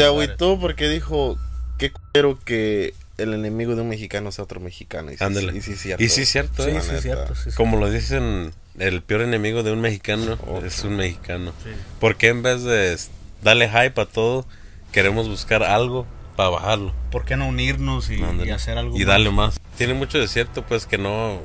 [0.00, 1.38] Se agüitó porque dijo,
[1.78, 5.12] qué culero que el enemigo de un mexicano sea otro mexicano.
[5.12, 5.56] Y sí, Ándale.
[5.56, 6.02] y sí es cierto.
[6.04, 6.80] Y sí cierto, Sí, ¿eh?
[6.80, 7.34] sí, cierto.
[7.34, 7.56] sí, sí.
[7.56, 11.52] Como lo dicen, el peor enemigo de un mexicano es un mexicano.
[11.62, 11.70] Sí.
[12.00, 12.96] ¿Por qué en vez de
[13.42, 14.46] darle hype a todo,
[14.92, 16.06] queremos buscar algo
[16.36, 16.94] para bajarlo?
[17.10, 18.14] ¿Por qué no unirnos y,
[18.44, 19.06] y hacer algo Y más?
[19.06, 19.60] darle más.
[19.76, 21.40] Tiene mucho de cierto, pues que no,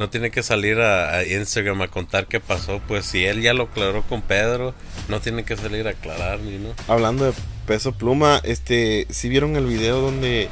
[0.00, 2.80] no tiene que salir a, a Instagram a contar qué pasó.
[2.88, 4.74] Pues si él ya lo aclaró con Pedro,
[5.08, 6.70] no tiene que salir a aclarar ni no.
[6.88, 7.32] Hablando de
[7.66, 10.48] peso pluma, este, si vieron el video donde,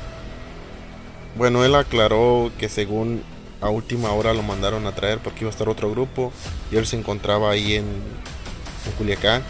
[1.36, 3.22] bueno, él aclaró que según
[3.60, 6.32] a última hora lo mandaron a traer porque iba a estar otro grupo
[6.70, 9.42] y él se encontraba ahí en, en Culiacán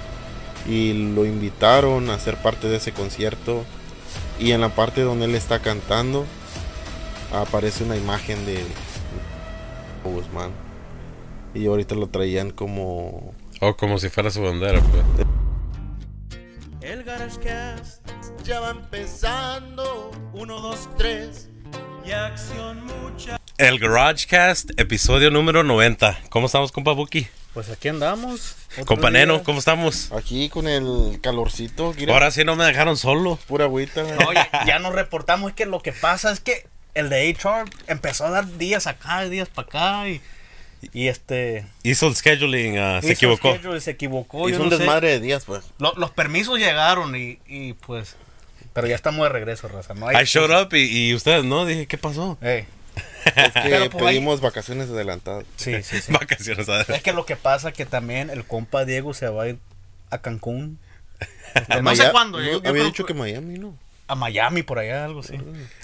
[0.69, 3.65] y lo invitaron a ser parte de ese concierto
[4.39, 6.27] y en la parte donde él está cantando
[7.33, 8.63] aparece una imagen de
[10.05, 10.51] Guzmán
[11.55, 15.27] y ahorita lo traían como O como si fuera su bandera, pues.
[16.83, 18.03] El GarageCast
[18.43, 20.11] ya va empezando.
[20.33, 21.49] Uno, dos, tres.
[22.05, 23.39] Y acción mucha.
[23.57, 26.19] El GarageCast, episodio número 90.
[26.29, 27.29] ¿Cómo estamos, compa Buki?
[27.55, 28.57] Pues aquí andamos.
[28.73, 29.21] otro Compa día.
[29.21, 30.11] Neno, ¿cómo estamos?
[30.11, 33.39] aquí con el calorcito, mira, Ahora sí no me dejaron solo.
[33.47, 34.03] pura agüita.
[34.03, 35.51] No, ya, ya nos reportamos.
[35.51, 39.23] Es que lo que pasa es que el de HR empezó a dar días acá,
[39.23, 40.09] días para acá.
[40.09, 40.21] Y,
[40.93, 41.67] y este.
[41.83, 43.55] Hizo el scheduling, se hizo equivocó.
[43.55, 44.49] schedule y se equivocó.
[44.49, 44.83] Hizo yo un no sé.
[44.83, 45.65] desmadre de días, pues.
[45.79, 48.17] Lo- los permisos llegaron y, y pues.
[48.73, 49.95] Pero ya estamos de regreso, raza.
[49.95, 52.39] No hay I showed up y, y ustedes no, dije, ¿qué pasó?
[52.41, 52.65] Ey,
[53.27, 55.45] Es que Pero, pues, ahí- pedimos vacaciones adelantadas.
[55.57, 56.11] sí, sí, sí.
[56.13, 56.89] Vacaciones, ¿sabes?
[56.89, 59.59] es que lo que pasa que también el compa Diego se va a ir
[60.11, 60.79] a Cancún.
[61.55, 62.39] Este, no Maya- sé cuándo.
[62.39, 63.77] no, yo- yo había creo dicho que que Miami, ¿no?
[64.09, 65.39] a Miami por allá, algo así.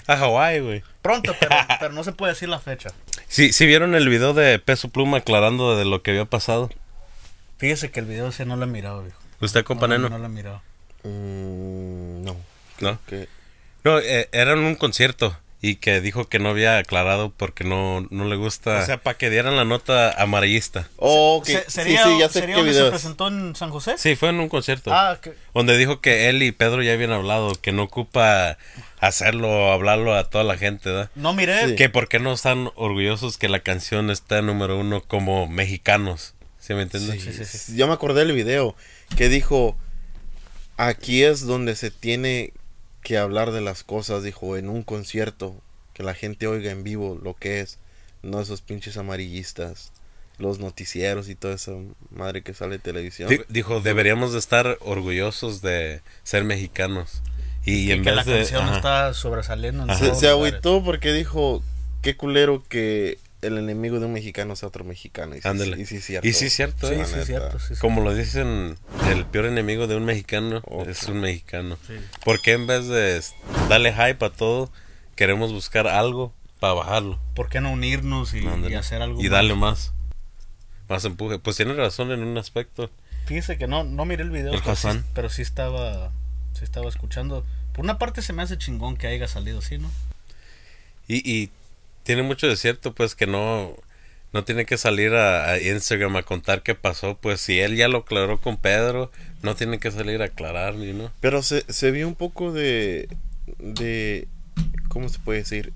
[0.07, 0.83] A Hawái, güey.
[1.01, 2.89] Pronto, pero, pero no se puede decir la fecha.
[3.29, 6.71] Sí, sí vieron el video de Peso Pluma aclarando de lo que había pasado.
[7.59, 9.19] Fíjese que el video ese no lo he mirado, viejo.
[9.39, 10.63] ¿Usted, compa no, lo he mirado.
[11.03, 12.35] Mm, no.
[12.79, 12.99] ¿No?
[13.83, 18.07] No, eh, era en un concierto y que dijo que no había aclarado porque no,
[18.11, 18.79] no le gusta.
[18.79, 20.87] O sea, para que dieran la nota amarillista.
[20.95, 22.89] Oh, que Se- sí, ¿Sería, sí, ya sé sería qué donde se es.
[22.89, 23.95] presentó en San José?
[23.97, 24.91] Sí, fue en un concierto.
[24.93, 28.57] Ah, que, Donde dijo que él y Pedro ya habían hablado, que no ocupa
[29.01, 31.09] hacerlo, hablarlo a toda la gente, ¿verdad?
[31.15, 31.69] no miré.
[31.69, 31.75] Sí.
[31.75, 36.35] Que por qué no están orgullosos que la canción está número uno como mexicanos.
[36.59, 37.21] ¿Sí me entiendes?
[37.21, 37.75] Sí, sí, sí.
[37.75, 38.75] Ya me acordé del video
[39.17, 39.75] que dijo,
[40.77, 42.53] aquí es donde se tiene
[43.03, 45.55] que hablar de las cosas, dijo, en un concierto,
[45.93, 47.77] que la gente oiga en vivo lo que es,
[48.23, 49.91] no esos pinches amarillistas,
[50.37, 51.71] los noticieros y toda esa
[52.11, 53.29] madre que sale en televisión.
[53.29, 57.21] Di- Dijo, deberíamos de estar orgullosos de ser mexicanos.
[57.65, 58.37] Y, Y en que vez la de...
[58.39, 58.75] canción ajá.
[58.77, 59.83] está sobresaliendo.
[59.83, 59.97] en.
[59.97, 61.61] Se, se agüitó porque dijo,
[62.01, 65.35] qué culero que el enemigo de un mexicano sea otro mexicano.
[65.35, 65.79] Y sí, Ándale.
[65.81, 66.27] y sí es cierto.
[66.27, 67.05] Y sí es cierto, Sí, ¿eh?
[67.05, 67.59] Sí, cierto.
[67.59, 67.73] Sí.
[67.79, 68.77] Como lo dicen,
[69.09, 71.77] el peor enemigo de un mexicano es un mexicano.
[71.87, 71.93] Sí.
[72.25, 73.21] ¿Por qué en vez de
[73.69, 74.71] darle hype a todo,
[75.15, 77.19] queremos buscar algo para bajarlo?
[77.35, 78.45] ¿Por qué no unirnos y,
[78.75, 79.31] hacer algo Y más?
[79.31, 79.93] darle más.
[80.89, 81.39] Más empuje.
[81.39, 82.89] Pues tiene razón en un aspecto.
[83.25, 85.05] Fíjese que no, no miré el video, El pero sí, Hassan.
[85.13, 86.11] pero sí estaba,
[86.53, 87.45] sí estaba escuchando.
[87.73, 89.89] Por una parte se me hace chingón que haya salido así, ¿no?
[91.07, 91.51] Y, y
[92.09, 93.75] tiene mucho de cierto, pues que no,
[94.33, 97.19] no tiene que salir a, a Instagram a contar qué pasó.
[97.21, 99.11] Pues si él ya lo aclaró con Pedro,
[99.43, 101.11] no tiene que salir a aclarar ni no.
[101.19, 103.09] Pero se, se vio un poco de,
[103.59, 104.27] de,
[104.87, 105.71] ¿cómo se puede decir?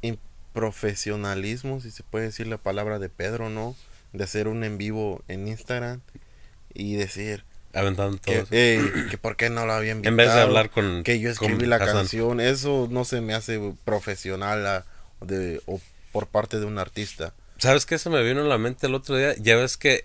[0.00, 3.76] Improfesionalismo, si se puede decir la palabra de Pedro, ¿no?
[4.14, 6.00] De hacer un en vivo en Instagram
[6.72, 7.44] y decir
[7.74, 8.24] Aventando todo.
[8.34, 8.48] que, eso.
[8.54, 11.02] "Ey, que por qué no lo habían en vez de invitado, hablar con.
[11.04, 11.94] que yo escribí la Hassan.
[11.96, 14.84] canción, eso no se me hace profesional a-
[15.20, 15.80] de, o
[16.12, 17.32] por parte de un artista.
[17.58, 19.34] ¿Sabes qué se me vino a la mente el otro día?
[19.38, 20.04] Ya ves que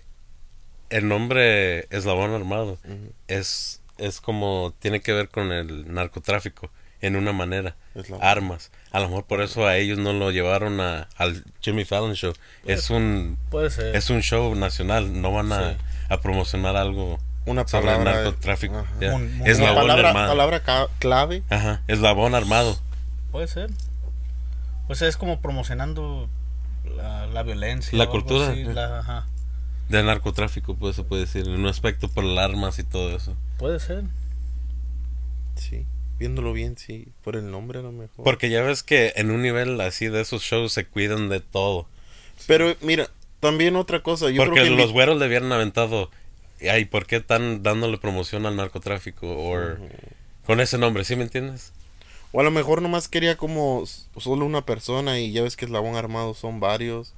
[0.90, 3.12] el nombre Eslabón Armado Ujú.
[3.26, 6.70] es, es como tiene que ver con el narcotráfico
[7.00, 7.76] en una manera.
[7.94, 8.24] Eslabón.
[8.24, 8.70] Armas.
[8.92, 12.32] A lo mejor por eso a ellos no lo llevaron a, al Jimmy Fallon Show.
[12.64, 13.94] Es un Puede ser.
[13.94, 15.20] es un show nacional.
[15.20, 15.76] No van a, Sí.
[16.08, 17.18] a promocionar algo
[17.48, 18.14] Una sobre el palabra.
[18.22, 18.78] narcotráfico.
[18.78, 18.92] ajá.
[19.00, 19.14] Ya.
[19.14, 20.28] Un- un- Una Eslabón palabra, armado.
[20.28, 20.62] palabra
[20.98, 21.42] clave.
[21.50, 21.82] Ajá.
[21.88, 22.78] Eslabón armado.
[23.32, 23.70] Puede ser.
[24.86, 26.28] Pues es como promocionando
[26.96, 27.96] la, la violencia.
[27.98, 29.26] La o cultura, así, la- ajá.
[29.88, 31.46] De narcotráfico, pues se puede decir.
[31.46, 33.34] En un aspecto por las armas y todo eso.
[33.58, 34.04] Puede ser.
[35.56, 35.86] Sí,
[36.18, 38.24] viéndolo bien, sí, por el nombre a lo mejor.
[38.24, 41.86] Porque ya ves que en un nivel así de esos shows se cuidan de todo.
[42.46, 43.08] Pero mira,
[43.40, 46.10] también otra cosa, yo Porque creo que los güeros le hubieran aventado.
[46.70, 49.26] Ay, ¿por qué están dándole promoción al narcotráfico?
[49.28, 49.76] O
[50.46, 51.72] con ese nombre, ¿sí me entiendes?
[52.30, 53.84] o a lo mejor nomás quería como
[54.18, 57.14] solo una persona y ya ves que Eslabón Armado son varios.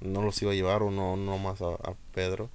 [0.00, 2.50] No los iba a llevar o no nomás a, a Pedro.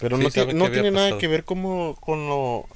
[0.00, 2.66] Pero Sí, no, no tiene nada que ver como con lo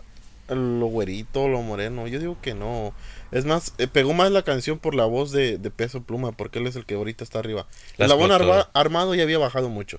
[0.49, 2.06] lo güerito, lo moreno.
[2.06, 2.93] Yo digo que no.
[3.32, 6.61] Es más, eh, pegó más la canción por la voz de, de Peso Pluma, porque
[6.61, 7.67] él es el que ahorita está arriba.
[7.97, 8.53] La El Labón explotó.
[8.53, 9.99] Arma- Armado ya había bajado mucho.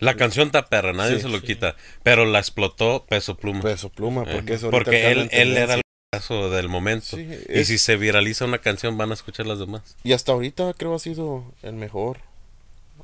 [0.00, 1.46] La canción está perra, nadie Sí, se lo sí.
[1.46, 1.76] quita.
[2.02, 3.60] Pero la explotó Peso Pluma.
[3.60, 5.82] Peso Pluma, porque es ahorita porque él, él era el
[6.12, 7.16] caso del momento.
[7.16, 9.82] Sí, Y si se viraliza una canción, van a escuchar las demás.
[10.02, 12.18] Y hasta ahorita creo ha sido el mejor.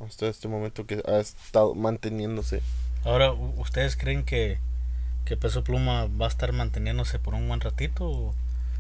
[0.07, 2.61] Hasta este momento que ha estado manteniéndose.
[3.05, 4.59] Ahora, ¿u- ¿ustedes creen que,
[5.25, 8.05] que Peso Pluma va a estar manteniéndose por un buen ratito?
[8.05, 8.35] o-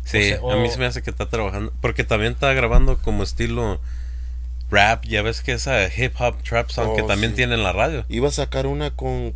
[0.04, 1.72] Sí, O sea, a mí se me hace que está trabajando.
[1.80, 3.80] Porque también está grabando como estilo
[4.70, 5.04] rap.
[5.04, 7.36] Ya ves que esa hip hop trap song que Oh, también sí.
[7.36, 8.04] tiene en la radio.
[8.08, 9.34] Iba a sacar una con.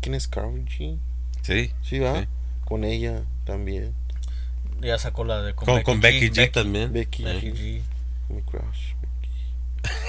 [0.00, 0.98] ¿Quién es Karol G?
[1.42, 1.72] Sí.
[1.82, 2.20] Sí, va.
[2.20, 2.26] Sí.
[2.64, 3.94] Con ella también.
[4.80, 6.92] Ya sacó la de con, Con, con Becky G, Becky, también.
[6.92, 7.54] Becky Becky G.
[7.54, 7.82] G.
[8.28, 8.92] Mi crush.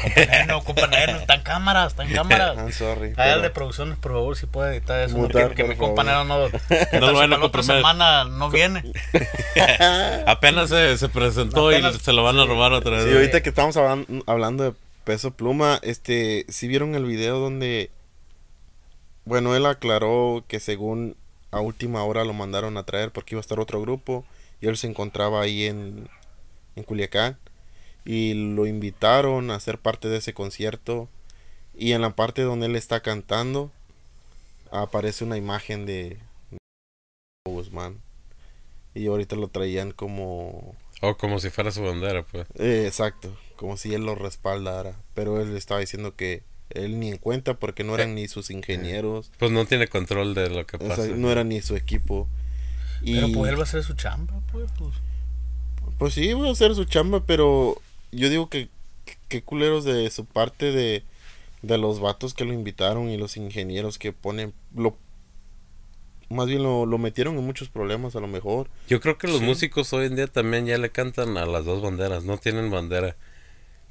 [0.01, 2.57] Compa Neno, compa Neno, está en cámaras, está en cámaras.
[2.57, 3.09] I'm sorry.
[3.09, 5.15] El pero- de producciones, por favor, si puede editar eso.
[5.17, 6.47] no, Mutar, que, que por mi compañero no.
[6.49, 8.83] que No lo van a otra semana no viene.
[10.25, 13.05] Apenas se, se presentó Apenas- y se lo van a robar otra vez.
[13.05, 14.73] Sí, ahorita que estamos hablan- hablando de
[15.03, 17.91] Peso Pluma, este, si vieron el video donde,
[19.25, 21.15] bueno, él aclaró que según
[21.51, 24.23] a última hora lo mandaron a traer porque iba a estar otro grupo
[24.61, 26.07] y él se encontraba ahí en,
[26.75, 27.37] en Culiacán
[28.05, 31.07] y lo invitaron a ser parte de ese concierto
[31.75, 33.71] y en la parte donde él está cantando
[34.71, 36.17] aparece una imagen de
[37.45, 37.97] Guzmán
[38.93, 42.47] y ahorita lo traían como O como si fuera su bandera, pues.
[42.55, 44.95] eh, exacto, como si él lo respaldara.
[45.13, 49.31] Pero él estaba diciendo que él ni en cuenta porque no eran ni sus ingenieros,
[49.39, 51.07] Pues no tiene control de lo que o sea, pasa.
[51.07, 52.27] no era ni su equipo.
[53.01, 54.69] Y Pero pues él va a hacer su chamba, pues.
[54.77, 54.93] pues.
[55.97, 57.81] pues sí, va a hacer su chamba, pero
[58.11, 58.69] yo digo que
[59.27, 61.03] qué culeros de su parte de,
[61.61, 64.97] de los vatos que lo invitaron y los ingenieros que ponen lo
[66.29, 68.69] más bien lo, lo metieron en muchos problemas a lo mejor.
[68.87, 69.45] Yo creo que los Sí.
[69.45, 73.15] músicos hoy en día también ya le cantan a las dos banderas, no tienen bandera.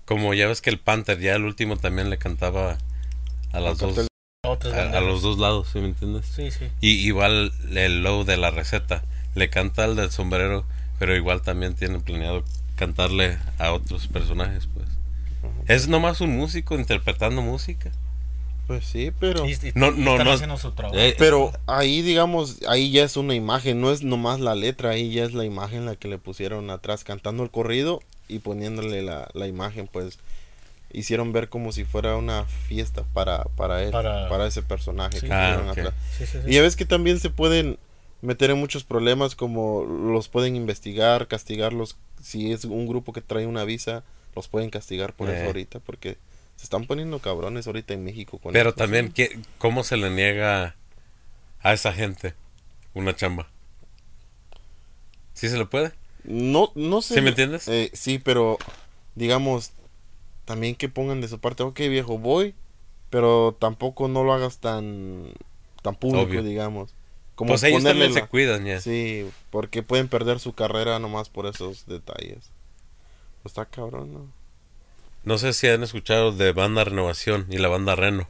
[0.05, 2.79] Como ya ves que el Panther, ya el último también le cantaba
[3.53, 4.06] a las dos.
[4.44, 6.26] A a, los dos lados, ¿sí me entiendes?
[6.26, 6.69] Sí, sí.
[6.81, 9.05] Y igual el low de la receta,
[9.35, 10.65] le canta al del sombrero,
[11.00, 12.44] pero igual también tiene planeado
[12.78, 14.86] cantarle a otros personajes, pues.
[15.66, 17.90] Es nomás un músico interpretando música.
[18.66, 20.32] Pues sí, pero Y, y- No, y no, están no.
[20.32, 20.98] haciendo su trabajo.
[20.98, 25.10] Eh, Pero ahí, digamos, ahí ya es una imagen, no es nomás la letra, ahí
[25.10, 29.28] ya es la imagen la que le pusieron atrás, cantando el corrido y poniéndole la,
[29.32, 30.19] la imagen, pues
[30.92, 35.20] hicieron ver como si fuera una fiesta para, para él, Para- para, ese personaje.
[35.20, 35.26] Sí.
[35.26, 35.78] que Ah, pusieron ok.
[35.78, 35.94] atrás.
[36.19, 36.50] Sí, sí, sí.
[36.50, 37.78] Y ya ves que también se pueden
[38.20, 43.47] meter en muchos problemas, como los pueden investigar, castigarlos, si es un grupo que trae
[43.47, 44.03] una visa,
[44.35, 45.37] los pueden castigar por Eh.
[45.37, 46.17] eso ahorita, porque
[46.56, 48.38] se están poniendo cabrones ahorita en México.
[48.38, 48.79] Con Pero esto.
[48.82, 50.75] también, ¿qué, ¿cómo se le niega
[51.61, 52.35] a esa gente
[52.94, 53.49] una chamba?
[55.35, 55.93] ¿Sí se le puede?
[56.25, 57.15] No, no sé.
[57.15, 57.69] ¿Sí me entiendes?
[57.69, 58.59] Eh, sí, pero
[59.15, 59.73] digamos,
[60.44, 62.55] también que pongan de su parte, ok viejo, voy,
[63.11, 65.31] pero tampoco no lo hagas tan,
[65.82, 66.43] tan público, Obvio.
[66.43, 66.94] digamos.
[67.38, 68.81] Como pues ellos también se cuidan ya.
[68.81, 72.50] Sí, porque pueden perder su carrera nomás por esos detalles.
[73.43, 74.26] Pues está cabrón, ¿no?
[75.23, 78.29] No sé si han escuchado de Banda Renovación y la banda Reno.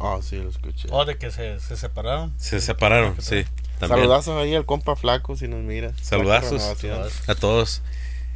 [0.00, 0.86] Ah, sí, lo escuché.
[0.90, 2.34] O de que se, se separaron.
[2.36, 3.44] Se separaron, sí.
[3.78, 4.00] También.
[4.00, 5.92] Saludazos ahí al compa flaco si nos mira.
[6.02, 6.62] Saludazos.
[7.28, 7.80] A todos.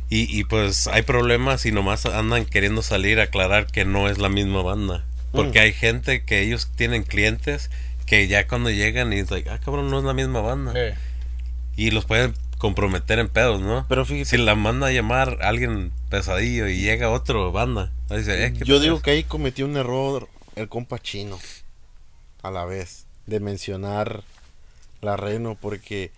[0.09, 4.17] Y, y pues hay problemas y nomás andan queriendo salir a aclarar que no es
[4.17, 5.05] la misma banda.
[5.33, 5.63] Porque Mm.
[5.63, 7.71] hay gente que ellos tienen clientes
[8.07, 10.73] que ya cuando llegan y es like, ah, cabrón, no es la misma banda.
[10.75, 10.95] Eh,
[11.77, 13.85] Y los pueden comprometer en pedos, ¿no?
[13.89, 18.53] Pero fíjate, Si la manda a llamar alguien pesadillo y llega otro banda, dice, eh,
[18.55, 21.39] ¿qué yo digo que ahí cometió un error el compa chino.
[22.43, 23.07] A la vez.
[23.27, 24.23] De mencionar
[25.03, 26.13] la Reno porque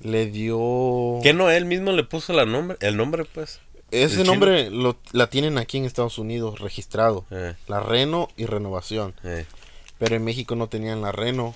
[0.00, 1.18] le dio...
[1.22, 3.60] ¿Que no él mismo le puso la nombre, el nombre, pues?
[3.90, 7.24] Ese nombre lo, la tienen aquí en Estados Unidos registrado.
[7.30, 9.14] Eh, La Reno y Renovación.
[9.24, 9.46] eh.
[9.98, 11.54] Pero en México no tenían la Reno.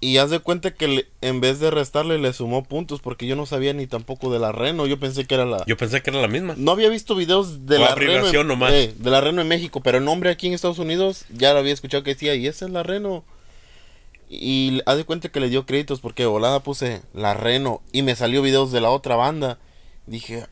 [0.00, 3.36] Y haz de cuenta que le- en vez de restarle le sumó puntos porque yo
[3.36, 4.86] no sabía ni tampoco de la Reno.
[4.86, 5.64] Yo pensé que era la...
[5.66, 6.54] Yo pensé que era la misma.
[6.58, 8.28] No había visto videos de O la Reno.
[8.28, 8.72] en- nomás.
[8.72, 11.60] eh, de la Reno en México, pero el nombre aquí en Estados Unidos ya lo
[11.60, 13.24] había escuchado que decía, y esa es la Reno.
[14.28, 18.16] Y haz de cuenta que le dio créditos porque volada puse la Reno y me
[18.16, 19.58] salió videos de la otra banda.
[20.06, 20.46] Dije,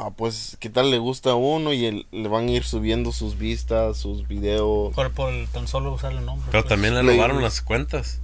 [0.00, 1.72] ah, pues, ¿qué tal le gusta a uno?
[1.72, 4.94] Y el- le van a ir subiendo sus vistas, sus videos.
[4.94, 6.48] por, por el tan solo usar el nombre.
[6.50, 6.68] Pero pues.
[6.68, 8.20] también le robaron las cuentas.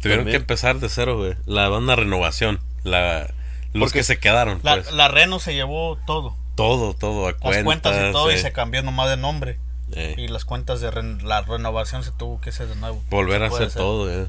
[0.00, 0.32] Tuvieron También.
[0.38, 1.34] que empezar de cero, güey.
[1.44, 2.58] La banda Renovación.
[2.84, 3.28] La,
[3.74, 4.92] los Porque que se quedaron, La, pues.
[4.92, 6.34] la Reno se llevó todo.
[6.54, 7.64] Todo, todo, a Las cuentas.
[7.64, 9.58] cuentas y todo y eh, se cambió nomás de nombre.
[9.92, 13.02] eh, Y las cuentas de ren- la renovación se tuvo que hacer de nuevo.
[13.10, 14.26] volver a puede hacer todo, eh.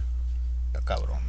[0.67, 1.19] Está Cabrón.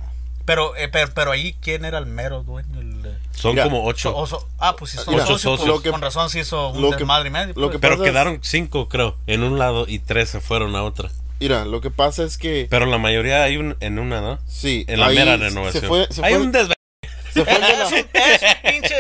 [0.44, 2.80] Pero, eh, pero, pero ahí, ¿quién era el mero dueño?
[2.80, 4.14] El, eh, Son Mira, como ocho.
[4.58, 6.90] ah, pues si son Mira, socios, pues, lo que- con razón se hizo un lo
[6.90, 7.49] que- desmadre y medio.
[7.49, 7.70] lo pues.
[7.72, 11.11] que pero quedaron cinco, creo, en un lado y tres se fueron a otra.
[11.40, 12.66] Mira, lo que pasa es que.
[12.70, 14.38] Pero la mayoría hay un, en una, ¿no?
[14.46, 15.84] Sí, En la mera se renovación.
[15.87, 16.75] fue- se hay un desve-
[17.32, 18.96] se fue el de la- es, un, es un pinche.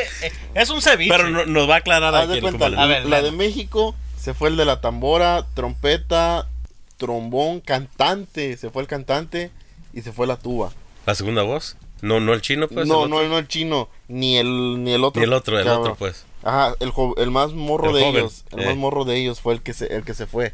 [0.54, 1.12] Es un ceviche.
[1.14, 2.82] Pero no- nos va a aclarar Haz aquí de el cuenta, compadre.
[2.82, 6.48] A ver, la de México se fue el de la tambora, trompeta,
[6.96, 9.50] trombón, cantante, se fue el cantante
[9.92, 10.72] y se fue la tuba.
[11.06, 11.76] La segunda voz.
[12.00, 12.86] No, no el chino, pues.
[12.86, 15.20] no, el no, no el chino, ni el ni el otro.
[15.20, 15.82] Ni el otro, el cabrón.
[15.82, 16.24] otro, pues.
[16.42, 18.66] Ajá, el, el más morro El de joven, ellos, el eh.
[18.66, 20.52] más morro de ellos fue el que se el que se fue.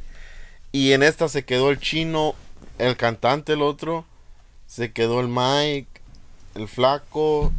[0.72, 2.34] Y en esta se quedó el chino,
[2.78, 4.04] el cantante el otro,
[4.66, 5.88] se quedó el Mike,
[6.54, 7.50] el flaco,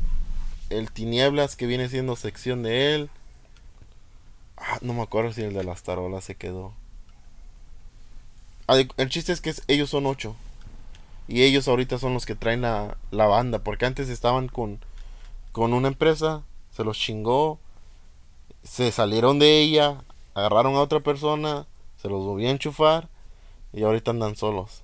[0.70, 3.10] el tinieblas que viene siendo sección de él.
[4.58, 6.74] Ah, no me acuerdo si el de las tarolas se quedó.
[8.68, 10.36] Ah, El chiste es que ellos son ocho.
[11.30, 13.60] Y ellos ahorita son los que traen la, la banda.
[13.60, 14.80] Porque antes estaban con,
[15.52, 16.44] con una empresa.
[16.72, 17.60] Se los chingó.
[18.64, 20.02] Se salieron de ella.
[20.34, 21.68] Agarraron a otra persona.
[21.98, 23.10] Se los volvió a enchufar.
[23.74, 24.82] Y ahorita andan solos.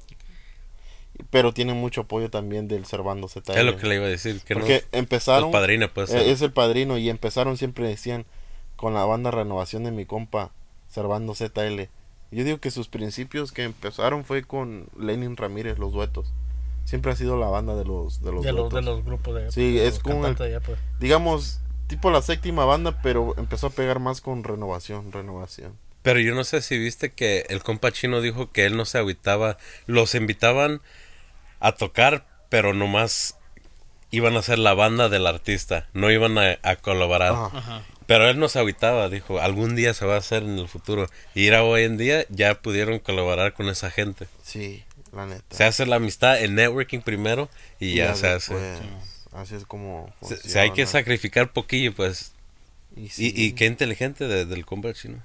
[1.32, 3.58] Pero tienen mucho apoyo también del Servando ZL.
[3.58, 4.40] Es lo que le iba a decir.
[4.42, 5.46] Que Porque no, empezaron.
[5.46, 6.12] el padrino, pues.
[6.14, 8.26] Eh, es el padrino y empezaron siempre decían
[8.76, 10.52] con la banda Renovación de mi compa
[10.90, 11.90] Servando ZL.
[12.32, 16.34] Yo digo que sus principios que empezaron fue con Lenin Ramírez los duetos.
[16.84, 18.74] Siempre ha sido la banda de los de los de, los, duetos.
[18.86, 19.52] de los grupos de.
[19.52, 20.78] Sí, de es como el- allá, pues.
[21.00, 25.74] Digamos tipo la séptima banda, pero empezó a pegar más con Renovación, Renovación.
[26.02, 28.98] Pero yo no sé si viste que el compa chino dijo que él no se
[29.00, 29.58] agüitaba.
[29.88, 30.82] Los invitaban
[31.60, 33.38] a tocar, pero nomás
[34.12, 35.88] iban a ser la banda del artista.
[35.94, 37.32] No iban a, a colaborar.
[37.34, 37.58] Ajá.
[37.58, 37.82] Ajá.
[38.08, 41.10] Pero él no se agüitaba, dijo, algún día se va a hacer en el futuro.
[41.34, 44.28] Y era hoy en día ya pudieron colaborar con esa gente.
[44.44, 45.44] Sí, la neta.
[45.56, 48.56] Se hace la amistad, el networking primero y ya se hace.
[49.34, 50.92] Así es como Se, se hay que funciona.
[50.92, 52.32] sacrificar poquillo, pues.
[52.96, 55.18] Y, sí, y qué inteligente de- del compa chino.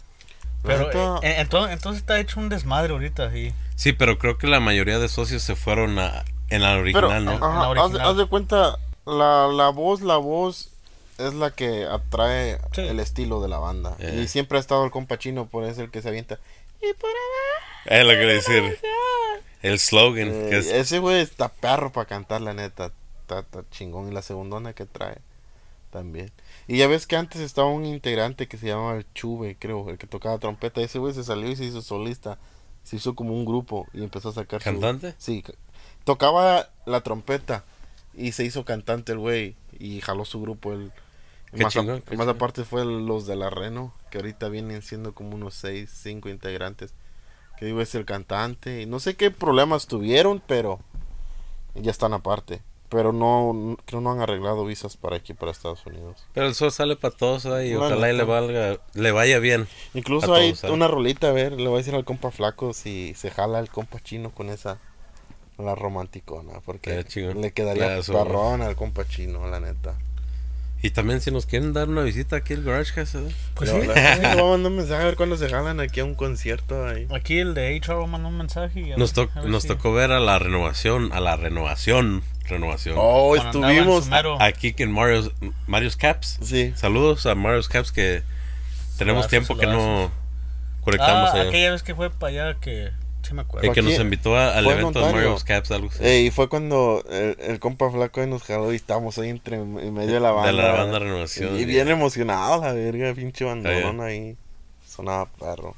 [0.64, 3.52] Pero neta, eh, entonces, entonces está hecho un desmadre ahorita, sí.
[3.76, 7.25] Sí, pero creo que la mayoría de socios se fueron a, en la Pero, original,
[7.25, 7.32] ¿no?
[7.34, 10.69] ajá, La haz, haz de cuenta, la, la voz, la voz
[11.26, 12.82] es la que atrae Sí.
[12.82, 13.96] el estilo de la banda.
[13.98, 14.20] Eh.
[14.24, 16.38] Y siempre ha estado el compa chino, por eso es el que se avienta.
[16.82, 17.10] Y por
[17.86, 18.78] Es lo que le decir.
[19.62, 20.28] El slogan.
[20.30, 20.48] abajo.
[20.48, 22.92] que Eh, es- Ese güey está perro para cantar, la neta.
[23.22, 24.08] Está, está chingón.
[24.08, 25.18] Y la segundona que trae
[25.90, 26.30] también.
[26.66, 29.98] Y ya ves que antes estaba un integrante que se llamaba el Chube, creo, el
[29.98, 30.80] que tocaba trompeta.
[30.80, 32.38] Ese güey se salió y se hizo solista.
[32.84, 35.14] Se hizo como un grupo y empezó a sacar su- ¿Cantante?
[35.18, 35.52] Sí, ca-
[36.04, 37.64] tocaba la trompeta
[38.14, 40.90] y se hizo cantante el güey y jaló su grupo el
[41.52, 44.83] Qué más, a- chingón, qué más aparte fue los de la Reno que ahorita vienen
[44.83, 46.95] siendo como unos seis, cinco integrantes.
[47.59, 50.80] Que digo es el cantante y no sé qué problemas tuvieron pero
[51.75, 52.62] ya están aparte.
[52.88, 56.26] Pero no creo no han arreglado visas para aquí para Estados Unidos.
[56.35, 57.69] Pero el sol sale para todos ¿eh?
[57.69, 59.69] y La ojalá y le valga, le vaya bien.
[59.95, 62.73] incluso A hay todos, una rolita a ver le voy a decir al compa flaco
[62.73, 64.78] si se jala el compa chino con esa
[65.59, 69.95] la romanticona porque le quedaría parrón al compa chino la neta
[70.82, 73.28] Y también si nos quieren dar una visita aquí al Garage Cast, ¿eh?
[73.54, 73.76] Pues sí.
[73.76, 77.06] voy a mandar un mensaje a ver cuándo se jalan aquí a un concierto ahí.
[77.10, 78.80] Aquí el de HR mandó un mensaje.
[78.80, 81.20] y a Nos, ver- to- a ver nos si- tocó ver a la renovación, a
[81.20, 82.96] la renovación, renovación.
[82.99, 84.08] Oh, cuando estuvimos.
[84.40, 85.32] Aquí en Mario's,
[85.66, 86.38] Mario's Caps.
[86.42, 86.72] Sí.
[86.76, 88.22] Saludos a Mario's Caps que
[88.96, 90.10] tenemos Saludazos, tiempo que no
[90.82, 91.49] conectamos Ah, allá.
[91.49, 92.90] aquella vez que fue para allá que
[93.30, 93.66] sí me acuerdo.
[93.66, 95.12] El que Aquí- nos invitó a- al evento de.
[95.12, 96.04] Mario's Caps, algo así.
[96.04, 99.56] Eh, y fue cuando el, el compa flaco ahí nos jaló y estábamos ahí entre
[99.56, 100.50] en medio de la banda.
[100.50, 101.58] de la banda Renovación.
[101.58, 104.37] Y bien emocionado la verga, pinche bandolón ahí.
[104.87, 105.75] Sonaba perro.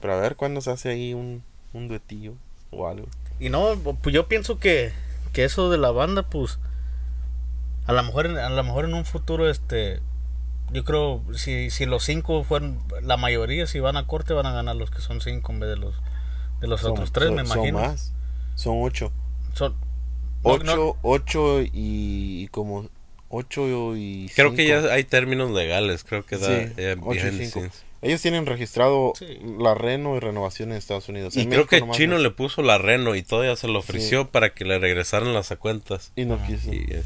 [0.00, 2.32] Pero a ver cuándo se hace ahí un, un duetillo
[2.70, 3.06] o algo.
[3.38, 4.92] Y no, pues yo pienso que,
[5.32, 6.58] que eso de la banda, pues,
[7.86, 10.00] a lo mejor, en- a lo mejor en un futuro, este,
[10.72, 14.52] yo creo, si, si los cinco fueron, la mayoría, si van a corte, van a
[14.52, 15.94] ganar los que son cinco en vez de los,
[16.62, 17.78] de los Son- otros tres, son- me imagino.
[17.78, 18.12] Son más.
[18.54, 19.12] Son ocho.
[19.52, 19.74] Son-
[20.44, 22.88] no, Ocho, no, ocho y, y como
[23.28, 27.22] ocho y Creo que ya hay términos legales, creo que da Sí, eh, ocho y
[27.22, 27.60] behind the cinco.
[27.60, 27.84] scenes.
[28.02, 29.38] Ellos tienen registrado Sí.
[29.60, 31.36] la Reno y renovación en Estados Unidos.
[31.36, 32.22] Y En creo México que nomás Chino no.
[32.22, 36.10] le puso la reno y todavía se lo ofreció para que le regresaran las cuentas.
[36.16, 36.72] Y no quiso.
[36.72, 37.02] Y, eh,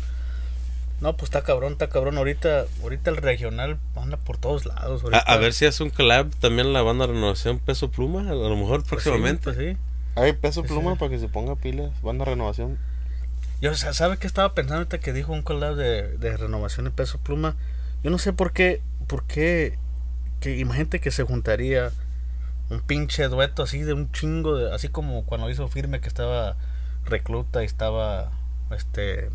[1.00, 2.16] no, pues está cabrón, está cabrón.
[2.18, 5.02] Ahorita, ahorita el regional anda por todos lados.
[5.12, 8.82] a, ver si hace un collab también la banda Renovación Peso Pluma, a lo mejor
[8.84, 9.42] Pues sí, próximamente.
[9.44, 9.76] pues sí.
[10.14, 10.98] Hay peso Sí, pluma sí.
[10.98, 11.90] para que se ponga pilas.
[12.02, 12.78] Banda renovación.
[13.60, 16.90] Yo, sa- ¿sabe qué estaba pensando ahorita que dijo un collab de, de renovación de
[16.90, 17.54] peso pluma?
[18.02, 19.78] Yo no sé por qué, por qué,
[20.40, 21.90] que imagínate que se juntaría
[22.70, 26.56] un pinche dueto así de un chingo de, así como cuando hizo firme que estaba
[27.04, 28.30] recluta y estaba,
[28.70, 29.30] este,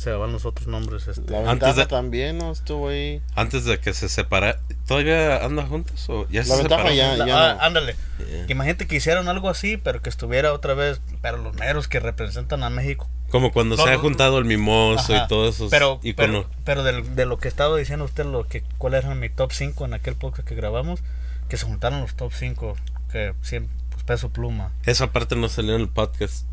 [0.00, 1.06] se van los otros nombres.
[1.08, 1.30] Este.
[1.30, 3.20] La Antes ventaja de- también no estuvo ahí.
[3.34, 6.96] Antes de que se separa, ¿todavía andan juntos o ya La se ventaja separaron?
[6.96, 7.60] ya- La- ah, no.
[7.62, 7.96] ándale.
[8.18, 8.46] Yeah.
[8.48, 11.02] Imagínate que hicieran algo así, pero que estuviera otra vez.
[11.20, 13.10] Pero los meros que representan a México.
[13.30, 15.24] Como cuando No, se ha juntado el mimoso Ajá.
[15.24, 16.46] y todos esos Pero, iconos.
[16.64, 19.92] pero, de, lo que estaba diciendo usted, lo que cuál era mi top 5 en
[19.94, 21.00] aquel podcast que grabamos,
[21.48, 22.74] que se juntaron los top 5,
[23.12, 24.72] que siempre, pues peso pluma.
[24.84, 26.46] Esa parte no salió en el podcast.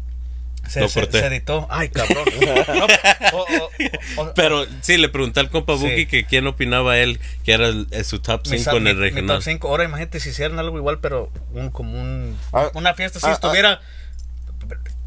[0.68, 1.20] Se, Lo corté.
[1.22, 1.68] se editó.
[1.70, 2.26] Ay, cabrón.
[4.18, 5.84] No, Pero sí, le pregunté al compa Sí.
[5.84, 8.88] Buki que quién opinaba él que era el- el- su top mi 5 sa- en
[8.88, 9.38] el mi regional.
[9.38, 9.68] top 5.
[9.70, 13.32] Ahora imagínate si hicieran algo igual, pero un, como un, Ah, una fiesta si ah,
[13.34, 13.80] estuviera.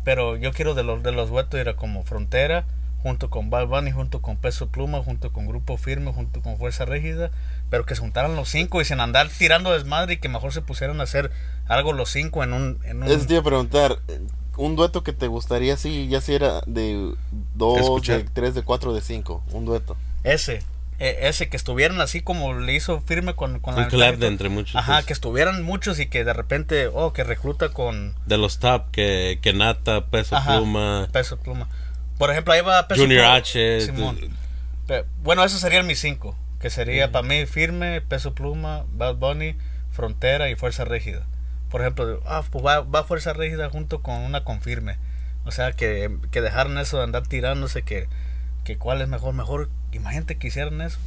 [0.04, 2.64] Pero yo quiero de los de los duetos era como Frontera,
[3.02, 6.84] junto con Bad Bunny, junto con Peso Pluma, junto con Grupo Firme, junto con Fuerza
[6.86, 7.30] Rígida,
[7.68, 10.62] pero que se juntaran los cinco y sin andar tirando desmadre y que mejor se
[10.62, 11.30] pusieran a hacer
[11.68, 12.78] algo los cinco en un.
[12.84, 13.98] En un Eso te iba a preguntar.
[14.60, 17.12] Un dueto que te gustaría, sí, ya si era de
[17.54, 18.18] dos, Escuchar.
[18.18, 19.42] de tres, de cuatro, de cinco.
[19.52, 19.96] Un dueto.
[20.24, 20.62] ese.
[20.98, 24.26] eh, ese, que estuvieran así como le hizo firme con, con Un la collab de
[24.26, 25.06] entre muchos, Ajá, pues.
[25.06, 29.38] que estuvieran muchos y que de repente, oh, que recluta con De los top, que,
[29.40, 31.66] que Nata, Peso Ajá, Pluma, Peso Pluma.
[32.18, 33.36] Por ejemplo, ahí va Peso Junior Pluma.
[33.36, 33.80] H.
[33.80, 34.18] Simón.
[34.86, 36.36] de- Bueno, esos serían mis cinco.
[36.60, 39.56] Que sería para mí Firme, Peso Pluma, Bad Bunny,
[39.92, 41.26] Frontera y Fuerza Rígida.
[41.70, 44.96] Por ejemplo, ah, pues va, va Fuerza Rígida junto con una con Firme.
[45.44, 48.08] O sea, que, que dejaron eso de andar tirándose, que,
[48.64, 49.32] que cuál es mejor.
[49.34, 50.98] Mejor, imagínate que hicieran eso.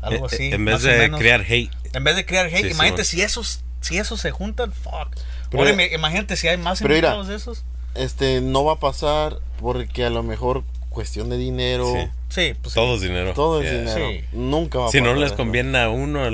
[0.00, 0.50] Algo eh, así.
[0.52, 1.20] En vez de menos.
[1.20, 1.70] crear hate.
[1.92, 5.14] En vez de crear hate, Sí, imagínate si esos, si esos se juntan, fuck.
[5.50, 7.64] Pero- Ahora, imi- imagínate si hay más pero mira, invitados de esos.
[7.94, 11.86] Este, no va a pasar porque a lo mejor cuestión de dinero.
[11.94, 12.08] Sí.
[12.30, 12.80] Sí, pues sí.
[12.80, 13.34] Todo es dinero.
[13.34, 13.80] Todo es Yeah.
[13.80, 14.10] dinero.
[14.10, 14.24] Sí.
[14.32, 15.36] Nunca va a Si no pasar les eso.
[15.36, 16.24] conviene a uno,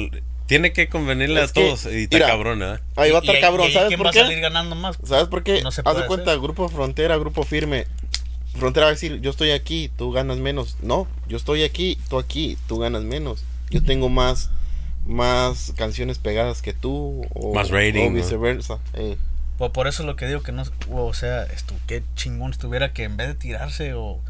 [0.48, 1.84] tiene que convenirle Es a que, todos.
[1.86, 2.78] Y está mira, cabrón, ¿eh?
[2.96, 4.20] Ahí va a estar y- cabrón, y- ¿sabes ¿quién por va qué?
[4.20, 4.98] a salir ganando más?
[5.04, 5.62] ¿Sabes por qué?
[5.62, 6.42] No se Haz de cuenta, hacer.
[6.42, 7.86] Grupo Frontera, Grupo Firme.
[8.56, 10.76] Frontera va a decir, yo estoy aquí, tú ganas menos.
[10.82, 13.44] No, yo estoy aquí, tú aquí, tú ganas menos.
[13.70, 14.50] Yo tengo más
[15.06, 18.16] más canciones pegadas que tú o, Más rating, o ¿no?
[18.16, 18.78] viceversa.
[18.94, 19.16] Eh,
[19.56, 23.04] Por, por eso lo que digo que no, o sea, esto, qué chingón estuviera que
[23.04, 24.20] en vez de tirarse o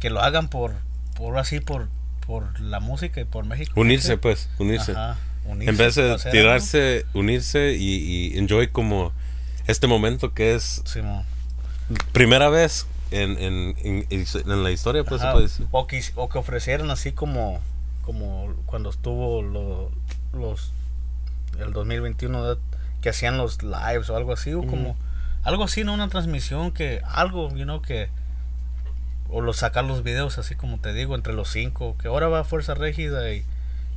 [0.00, 0.74] que lo hagan por,
[1.16, 1.88] por así, por,
[2.26, 3.72] por la música y por México.
[3.78, 4.92] Unirse, pues, unirse.
[4.92, 9.12] Ajá, unirse, En vez de tirarse, unirse y, y enjoy como
[9.66, 10.82] este momento que es
[12.12, 15.66] primera vez en, en, en, en la historia, pues se Ajá, puede decir.
[15.70, 17.60] o, que, o que ofrecieran así como,
[18.02, 19.90] como cuando estuvo lo-
[20.32, 20.72] los
[21.58, 22.60] el 2021 de-
[23.02, 24.96] que hacían los lives o algo así o como
[25.42, 28.08] algo así no una transmisión que algo you know que
[29.28, 32.44] o los sacar los videos así como te digo entre los cinco que ahora va
[32.44, 33.44] Fuerza Régida y,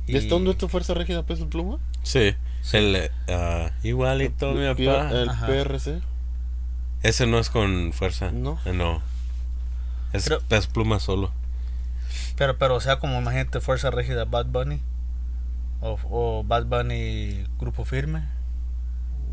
[0.06, 1.78] ¿Y está un dueto Fuerza Rígida Peso Pluma?
[2.02, 2.34] Sí.
[2.72, 5.10] El, ah, igualito, mi El, papá.
[5.12, 5.46] el Ajá.
[5.46, 6.00] PRC.
[7.02, 8.30] Ese no es con fuerza.
[8.32, 8.58] No.
[8.64, 9.00] Eh, No.
[10.12, 11.30] Es Pero- pez pluma solo.
[12.36, 14.80] pero pero o sea como imagínate Fuerza Régida Bad Bunny
[15.80, 18.22] o, o Bad Bunny Grupo Firme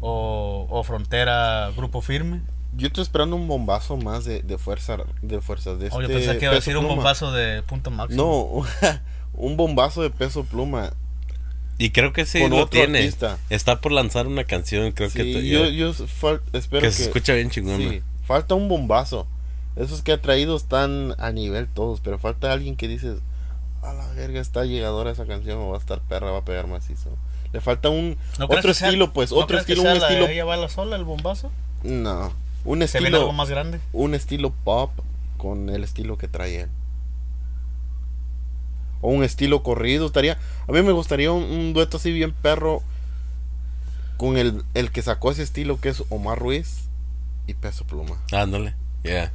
[0.01, 2.41] o, o Frontera Grupo Firme
[2.75, 6.13] Yo estoy esperando un bombazo más de, de fuerza de fuerzas de Oh, yo este
[6.15, 8.23] pensé que iba a decir un bombazo de punto máximo.
[8.81, 8.89] No,
[9.33, 10.93] un bombazo de peso pluma.
[11.77, 12.99] Y creo que sí Con lo otro tiene.
[12.99, 13.37] artista.
[13.49, 17.03] Está por lanzar una canción, creo Sí, que te- yo, yo espero que que, se
[17.03, 17.77] escucha bien chingón.
[17.79, 19.27] sí, falta un bombazo.
[19.75, 23.17] Esos que ha traído están a nivel todos, pero falta alguien que dices,
[23.81, 26.67] a la verga está llegadora esa canción o va a estar perra, va a pegar
[26.67, 27.09] macizo.
[27.51, 29.97] Le falta un ¿No crees otro sea- estilo, pues, ¿no otro crees que estilo, un
[29.99, 31.51] sea la estilo Ella baila sola, el bombazo.
[31.83, 32.31] no,
[32.65, 33.79] un Se viene estilo algo más grande.
[33.93, 34.91] un estilo pop
[35.37, 36.69] con el estilo que trae él.
[39.03, 40.37] O un estilo corrido, estaría.
[40.67, 42.81] A mí me gustaría un, un dueto así bien perro
[44.17, 46.85] con el, el que sacó ese estilo que es Omar Ruiz
[47.47, 48.17] y Peso Pluma.
[48.31, 48.73] Ándale.
[49.03, 49.31] Yeah.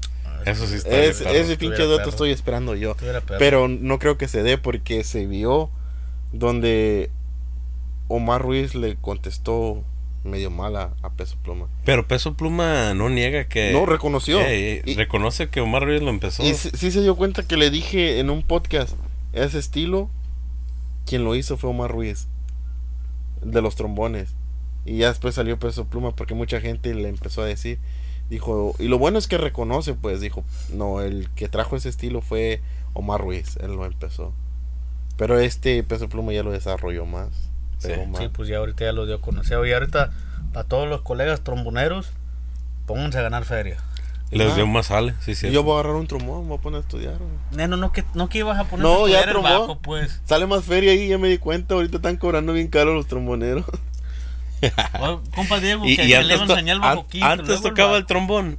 [0.47, 2.11] Eso sí está Es- bien ese pinche dueto perro.
[2.11, 2.97] estoy esperando yo.
[3.39, 5.69] Pero no creo que se dé porque se vio
[6.33, 7.11] donde
[8.09, 9.83] Omar Ruiz le contestó
[10.25, 11.67] medio mala a Peso Pluma.
[11.85, 13.73] Pero Peso Pluma no niega que.
[13.73, 14.41] No, reconoció.
[14.51, 16.43] Y- reconoce que Omar Ruiz lo empezó.
[16.43, 18.95] Y sí, sí se dio cuenta que le dije en un podcast,
[19.33, 20.11] ese estilo,
[21.07, 22.29] quien lo hizo fue Omar Ruiz,
[23.43, 24.35] de los trombones.
[24.85, 27.79] Y ya después salió Peso Pluma porque mucha gente le empezó a decir,
[28.31, 32.21] dijo, y lo bueno es que reconoce, pues dijo, no, el que trajo ese estilo
[32.23, 32.61] fue
[32.95, 34.33] Omar Ruiz, él lo empezó.
[35.17, 37.29] Pero este Peso Pluma ya lo desarrolló más.
[37.79, 38.23] Sí, pegó más.
[38.23, 39.59] Sí, pues ya ahorita ya lo dio a conocer.
[39.67, 40.13] Y ahorita,
[40.53, 42.13] para todos los colegas tromboneros,
[42.87, 43.79] pónganse a ganar feria.
[44.31, 44.55] Les Ah.
[44.57, 45.51] dio más sale, sí, Y sí.
[45.51, 47.17] yo voy a agarrar un trombón, me voy a poner a estudiar.
[47.19, 47.31] güey.
[47.53, 49.51] Neno, no que, no que ibas a poner No, ya el trombón.
[49.53, 50.21] bajo, pues.
[50.27, 53.65] Sale más feria ahí, ya me di cuenta, ahorita están cobrando bien caro los tromboneros.
[55.01, 57.63] Oh, compa Diego, Y, que, y antes, le iba a enseñar el bajo antes luego
[57.63, 57.99] tocaba bajo.
[57.99, 58.59] el trombón.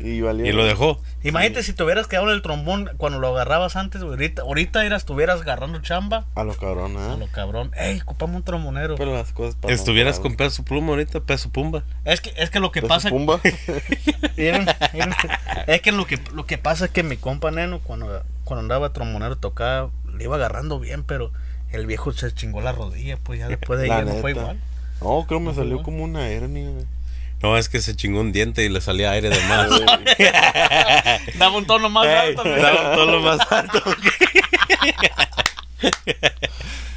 [0.00, 0.46] Y, valió.
[0.46, 1.00] Y lo dejó.
[1.24, 4.12] Imagínate si te hubieras quedado en el trombón cuando lo agarrabas antes, güey.
[4.14, 6.24] Ahorita, ahorita eras, estuvieras agarrando chamba.
[6.34, 7.16] A lo cabrón, A ¿eh?
[7.18, 7.70] lo cabrón.
[7.76, 8.94] Ey, ocupamos un trombonero.
[8.96, 11.82] Pero las cosas pasan Estuvieras por con peso pluma ahorita, peso pumba.
[12.04, 13.08] Es que, es que lo que Peso pasa.
[13.10, 13.40] Pumba.
[14.36, 15.12] Miren, miren.
[15.66, 18.92] es que lo que lo que pasa es que mi compa neno, cuando, cuando andaba
[18.92, 21.32] trombonero tocaba, le iba agarrando bien, pero
[21.72, 24.58] el viejo se chingó la rodilla, pues ya después de ahí no fue igual.
[25.00, 25.84] No, creo me No salió igual.
[25.84, 26.70] como una hernia.
[26.70, 26.84] güey.
[27.42, 29.70] No, es que se chingó un diente y le salía aire de más.
[31.38, 32.42] Daba un tono más Ey, alto.
[32.44, 33.80] daba todo lo más alto.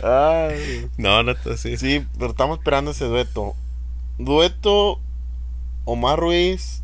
[0.03, 0.87] Ay.
[0.97, 1.77] No, neta, sí.
[1.77, 3.55] Sí, pero estamos esperando ese dueto.
[4.17, 4.99] Dueto
[5.85, 6.81] Omar Ruiz,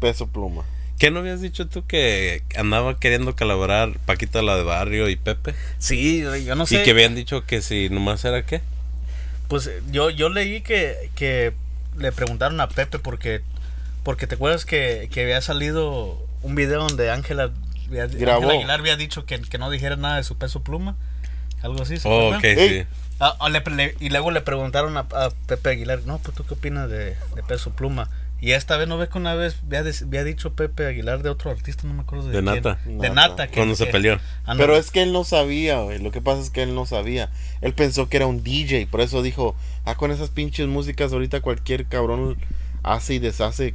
[0.00, 0.64] Peso Pluma.
[0.98, 5.54] ¿Qué no habías dicho tú que andaba queriendo colaborar Paquita la de Barrio y Pepe?
[5.78, 6.76] Sí, yo no sé.
[6.80, 8.62] Y que habían dicho que si nomás era qué?
[9.48, 11.52] Pues yo, yo leí que, que
[11.96, 13.42] le preguntaron a Pepe porque,
[14.02, 17.50] porque te acuerdas que, que había salido un video donde Ángela
[18.58, 20.96] Aguilar había dicho que, que no dijera nada de su peso pluma.
[21.62, 21.98] Algo así.
[21.98, 22.38] ¿se Oh, acuerdan?
[22.38, 22.68] ok, Ey.
[22.80, 22.86] sí.
[23.50, 26.88] Le- le- y luego le preguntaron a, a Pepe Aguilar, no, pues tú qué opinas
[26.90, 28.10] de, de peso pluma.
[28.44, 31.50] Y esta vez no ves que una vez había, había dicho Pepe Aguilar de otro
[31.50, 32.62] artista, no me acuerdo de, De quién.
[32.62, 32.78] Nata.
[32.84, 33.46] De Nata.
[33.46, 34.18] Que- Cuando se que- peleó.
[34.44, 34.58] Ah, no.
[34.60, 35.98] Pero es que él no sabía, güey.
[35.98, 37.30] Lo que pasa es que él no sabía.
[37.62, 38.86] Él pensó que era un DJ.
[38.86, 42.36] Por eso dijo, ah, con esas pinches músicas ahorita cualquier cabrón
[42.82, 43.74] hace y deshace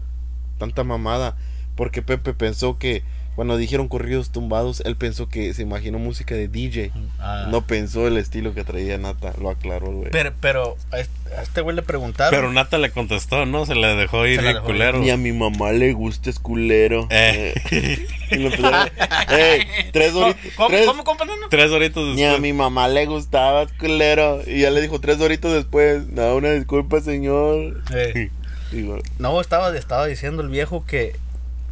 [0.60, 1.36] tanta mamada.
[1.76, 3.02] Porque Pepe pensó que
[3.40, 6.92] cuando dijeron corridos tumbados, él pensó que se imaginó música de DJ.
[7.20, 7.48] Ah.
[7.50, 9.34] No pensó el estilo que traía Nata.
[9.40, 10.10] Lo aclaró, el güey.
[10.12, 11.00] Pero, pero a
[11.42, 12.38] este güey le preguntaron.
[12.38, 13.66] Pero Nata le contestó, ¿no?
[13.66, 15.00] Se le dejó ir dejó culero.
[15.00, 17.08] Ni a mi mamá le gusta es culero.
[17.12, 17.54] Eh.
[17.72, 18.08] Eh.
[18.32, 18.90] Y lo empezaron,
[19.30, 19.62] "Ey,
[19.94, 20.34] tres ¿Cómo,
[20.68, 21.04] tres- cómo?
[21.50, 22.42] Tres horitos Ni a después.
[22.42, 24.42] mi mamá le gustaba culero.
[24.46, 26.10] Y ya le dijo tres horitos después.
[26.10, 27.82] No, una disculpa, señor.
[27.96, 28.32] Eh,
[28.74, 31.16] Digo, no, estaba, estaba diciendo el viejo que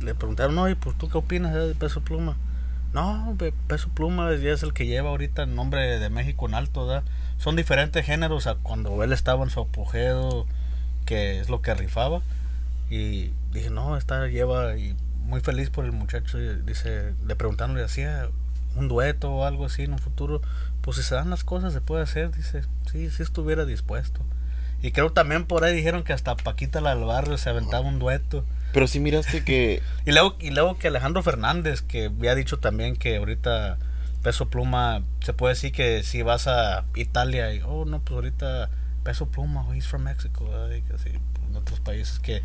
[0.02, 2.36] le preguntaron, y pues tú qué opinas de Peso Pluma.
[2.94, 6.88] No, pe- Peso Pluma es el que lleva ahorita el nombre de México en alto,
[6.88, 7.04] ¿verdad?
[7.38, 10.46] Son diferentes géneros a cuando él estaba en su apogeo,
[11.06, 12.22] que es lo que rifaba.
[12.90, 16.38] Y dije, no, está, lleva, y muy feliz por el muchacho.
[16.40, 18.30] dice, le preguntaron, le hacía
[18.76, 20.42] un dueto o algo así en un futuro.
[20.82, 24.22] Pues si se dan las cosas, se puede hacer, dice, sí, sí estuviera dispuesto.
[24.82, 28.00] Y creo también por ahí dijeron que hasta Paquita la del barrio se aventaba un
[28.00, 28.46] dueto.
[28.78, 29.82] Pero sí miraste que.
[30.06, 33.80] Y luego, y luego que Alejandro Fernández, que había dicho también que ahorita
[34.22, 38.70] Peso Pluma, se puede decir que si vas a Italia y, oh, no, pues ahorita
[39.04, 40.48] Peso Pluma, oh, he's from Mexico,
[40.94, 41.10] así,
[41.50, 42.44] en otros países que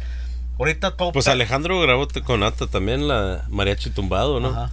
[0.59, 1.13] ahorita todo...
[1.13, 4.49] Pues Alejandro grabó con Nata también la mariachi tumbado, ¿no?
[4.49, 4.71] Ajá,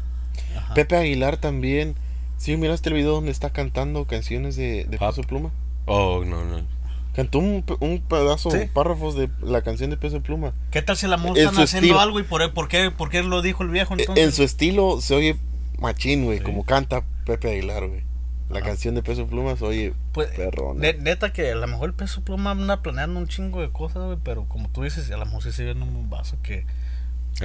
[0.56, 0.74] ajá.
[0.76, 1.96] Pepe Aguilar también.
[2.38, 4.98] Sí, miraste el video donde está cantando canciones de, de.
[4.98, 5.52] Peso Pluma.
[5.88, 6.79] Oh, no, no.
[7.20, 8.60] Cantó un, pe- un pedazo, Sí.
[8.74, 10.54] párrafos de la canción de Peso Pluma.
[10.72, 12.00] ¿Qué tal si la música En están haciendo estilo.
[12.00, 14.24] algo y por, por, qué, por qué lo dijo el viejo E- entonces?
[14.26, 15.36] En su estilo se oye
[15.80, 16.44] machín, güey, Sí.
[16.46, 18.04] como canta Pepe Aguilar, güey.
[18.50, 18.70] La Ajá.
[18.70, 20.80] canción de Peso Pluma se oye Pues, perrón.
[20.80, 24.02] ne- neta que a lo mejor el peso pluma anda planeando un chingo de cosas,
[24.06, 26.66] güey, pero como tú dices, a lo mejor sí se viene un vaso que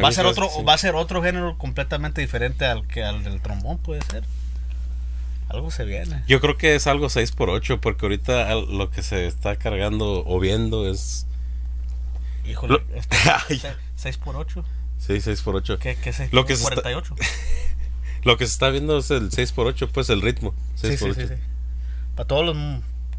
[0.03, 0.63] va a ser otro, sí.
[0.63, 4.23] va a ser otro género completamente diferente al que al del trombón puede ser.
[5.49, 6.25] Algo se viene.
[6.27, 10.25] Yo creo que es algo 6 por 8 porque ahorita lo que se está cargando
[10.27, 11.27] o viendo es...
[12.47, 13.17] Híjole, Lo- este,
[13.49, 13.63] Ay.
[13.97, 14.65] 6 por 8
[14.99, 16.33] Sí, 6 por 8 ¿Qué, qué es?
[16.33, 17.15] Lo que se está- 48.
[18.25, 20.55] Lo que se está viendo es el 6 por 8 pues el ritmo.
[20.77, 21.35] 6 Sí, sí, 8 sí.
[22.17, 22.57] Para todos los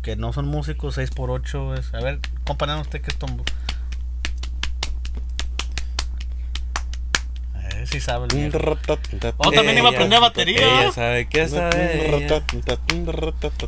[0.02, 1.94] que no son músicos, 6 por 8 es.
[1.94, 3.44] A ver, compañero, usted que es tombo.
[7.86, 8.56] Si sabe el.
[9.38, 10.82] Oh, también iba a aprender batería.
[10.82, 12.16] Ella sabe que sabe.
[12.18, 12.44] ella.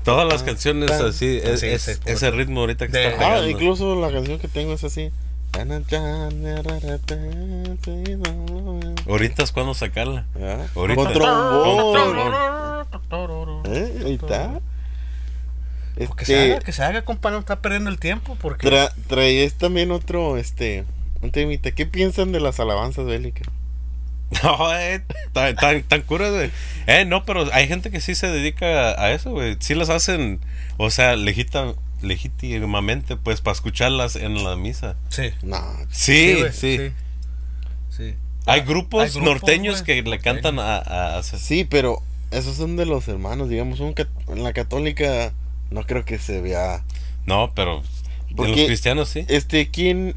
[0.03, 3.49] Todas las canciones así, es, Sí, es- ese ritmo ahorita que De- está Ah, pegando.
[3.49, 5.11] incluso la canción que tengo es así.
[9.07, 10.25] Ahorita es cuando sacarla.
[10.39, 11.03] Ah, Ahorita.
[11.03, 11.97] Con trombón.
[13.65, 14.01] ¿Eh?
[14.05, 14.59] Ahí está.
[16.15, 19.55] Que se Este, haga, que se haga, compañero, está perdiendo el tiempo porque tra traes
[19.55, 20.85] también otro, este,
[21.23, 21.71] un temita.
[21.71, 23.47] ¿Qué piensan de las alabanzas bélicas?
[24.43, 25.01] No, eh,
[25.33, 26.51] tan, tan, tan curas, güey.
[26.85, 29.55] Eh, no, pero hay gente que sí se dedica a, a eso, güey.
[29.59, 30.39] Sí las hacen,
[30.77, 34.95] o sea, legita, legítimamente, pues, para escucharlas en la misa.
[35.09, 35.29] sí.
[35.43, 35.61] No,
[35.91, 36.35] Sí, sí.
[36.39, 36.91] güey, sí.
[37.89, 38.15] Sí.
[38.45, 42.75] Hay grupos hay grupos, norteños que le cantan a, a- a- sí, pero esos son
[42.77, 43.79] de los hermanos, digamos.
[43.79, 45.33] Un cat- en la católica
[45.71, 46.83] no creo que se vea.
[47.25, 47.81] No, pero
[48.29, 49.25] en Porque- los cristianos sí.
[49.27, 50.15] Este, ¿quién?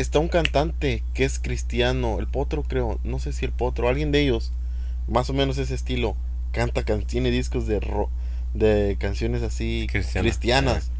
[0.00, 4.12] Está un cantante que es cristiano, el Potro creo, no sé si el Potro, alguien
[4.12, 4.52] de ellos,
[5.08, 6.16] más o menos ese estilo,
[6.52, 8.08] canta, can- tiene discos de ro-
[8.54, 10.24] de canciones así Cristiana.
[10.24, 10.90] cristianas,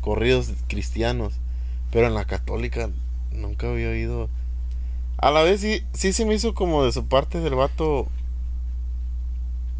[0.00, 1.34] corridos cristianos,
[1.90, 2.90] pero en la católica
[3.32, 4.28] nunca había oído
[5.18, 8.08] A la vez sí, sí se me hizo como de su parte del vato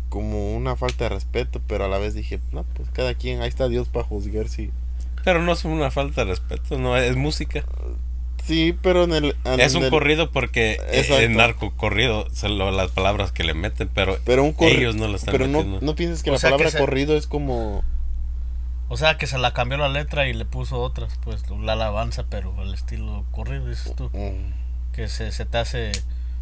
[0.08, 3.48] como una falta de respeto, pero a la vez dije, no, pues cada quien, ahí
[3.48, 4.70] está Dios para juzgar si.
[5.24, 7.64] Pero no es una falta de respeto, no, es música.
[8.44, 9.36] Sí, pero en el...
[9.44, 11.18] en Es un el- corrido porque Exacto.
[11.20, 14.96] es narco corrido, son lo- las palabras que le meten, pero, Pero un corri- ellos
[14.96, 15.80] no lo están Pero no, metiendo.
[15.80, 17.84] no pienses que O la que palabra se- corrido es como...
[18.88, 22.24] O sea, que se la cambió la letra y le puso otras, pues la alabanza,
[22.28, 24.10] pero al estilo corrido, dices tú.
[24.12, 25.92] mm, Que se, se te hace...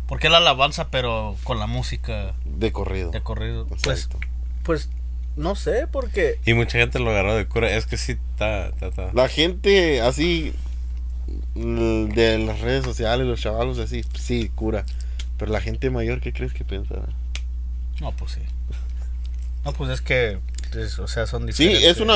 [0.06, 3.11] ¿Por qué la alabanza, pero con la música de corrido.
[3.11, 3.66] de corrido?
[3.66, 4.18] Pues, Exacto.
[4.62, 4.88] pues,
[5.37, 6.40] no sé, porque...
[6.46, 7.70] Y mucha gente lo agarró de cura.
[7.76, 9.11] Es que sí, está, está, está.
[9.12, 10.67] La gente así mm,
[11.54, 14.84] de las redes sociales, los chavalos así, sí, cura.
[15.36, 17.06] Pero la gente mayor, ¿qué crees que pensará?
[18.00, 18.40] No, pues sí.
[19.64, 20.38] No, pues es que...
[20.76, 21.90] es- o sea, son Sí, diferentes.
[21.96, 22.14] es una...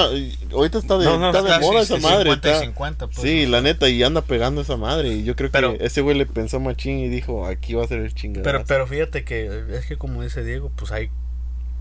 [0.53, 2.31] Ahorita está de, No, no, está de Está, moda sí, esa sí, madre.
[2.31, 5.09] 50 y está- 50, pues, sí, o la neta, y anda pegando esa madre.
[5.15, 7.89] Y yo creo que Pero- ese güey le pensó machín y dijo, aquí va a
[7.89, 8.43] ser el chingado.
[8.45, 11.11] Pero, pero fíjate que es que como dice Diego, pues hay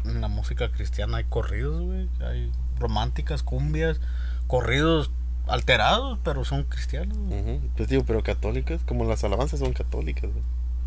[0.05, 3.99] en la música cristiana hay corridos, güey, hay románticas, cumbias,
[4.47, 5.11] corridos
[5.47, 7.17] alterados, pero son cristianos.
[7.17, 7.60] güey.
[7.75, 10.30] Pues digo, pero católicas, como las alabanzas son católicas.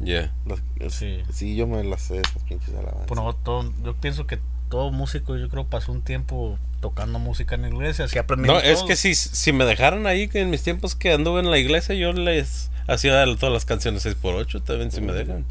[0.02, 0.32] Yeah.
[0.46, 1.22] Las- Sí.
[1.32, 3.06] sí, yo me las sé, esas pinches alabanzas.
[3.06, 4.38] Pues no, todo- yo pienso que
[4.68, 8.68] todo músico, yo creo, pasó un tiempo tocando música en la iglesia, así aprendimos No,
[8.68, 11.94] es que si, si me dejaran ahí en mis tiempos que anduve en la iglesia,
[11.94, 15.44] yo les hacía todas las canciones 6x8 también si me dejan.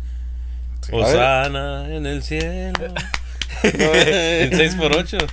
[0.92, 2.74] A Osana en el cielo.
[3.64, 5.26] en 6x8.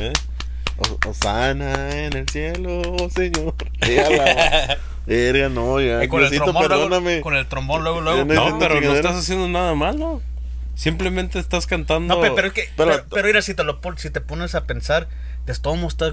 [0.00, 0.12] ¿eh?
[1.06, 3.54] Osana en el cielo, oh Señor.
[5.06, 6.02] Verga, no, ya.
[6.02, 8.24] Y con el, Diosito, trombón, luego, con el trombón luego, luego.
[8.24, 10.20] No, pero no estás haciendo nada malo.
[10.74, 12.14] Simplemente estás cantando.
[12.16, 14.54] No, pe- pero, es que, Pero- pero, pero mira, si te, lo, si te pones
[14.54, 15.08] a pensar,
[15.46, 16.12] de todo modo estás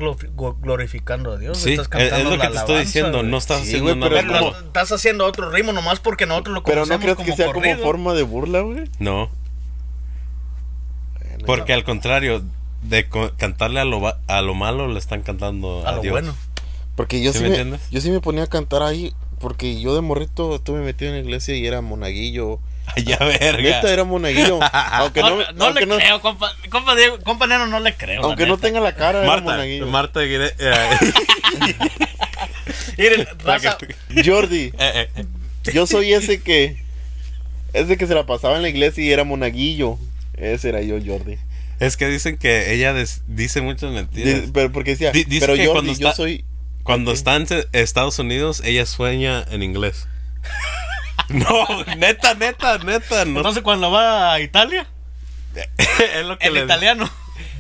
[0.62, 1.58] glorificando a Dios.
[1.58, 3.18] Sí, estás es, cantando es lo que la te estoy alabanza, diciendo.
[3.18, 3.30] güey.
[3.32, 4.52] No estás Sí, haciendo güey, nada pero Pero malo.
[4.62, 7.36] lo- estás haciendo otro ritmo nomás porque nosotros lo Pero conocemos no crees como que
[7.44, 7.76] sea corrido.
[7.78, 8.84] como forma de burla, güey.
[9.00, 9.30] No,
[11.20, 12.44] Bueno, porque al contrario,
[12.84, 16.12] de co- cantarle a lo, a lo malo le están cantando a, a lo Dios.
[16.12, 16.36] bueno.
[16.96, 17.82] Porque yo ¿Sí sí, me entiendes?
[17.90, 19.14] yo sí me ponía a cantar ahí.
[19.40, 22.60] Porque yo de morrito estuve metido en la iglesia y era monaguillo.
[22.96, 23.62] Ay, ya verga.
[23.62, 24.60] Neta era monaguillo.
[24.74, 27.96] aunque no, no, no aunque le no, creo, compa, compa Diego, compa Neno, no le
[27.96, 28.22] creo.
[28.22, 29.88] la aunque no tenga la cara, era Marta, monaguillo.
[29.88, 30.54] Marta eh,
[32.98, 33.78] Miren, raza,
[34.24, 35.26] Jordi, eh, eh,
[35.74, 36.82] yo soy ese que.
[37.74, 39.98] Ese que se la pasaba en la iglesia y era monaguillo.
[40.38, 41.38] Ese era yo, Jordi.
[41.80, 42.94] Es que dicen que ella
[43.28, 44.50] dice muchas mentiras.
[44.54, 46.46] Pero porque decía, Di- dice pero que Jordi, cuando yo está- soy.
[46.84, 50.08] Cuando está en Estados Unidos, ella sueña en inglés.
[51.30, 53.26] no, neta, neta, neta.
[53.26, 54.88] No, entonces cuando va a Italia,
[55.78, 57.10] es lo que el le- italiano.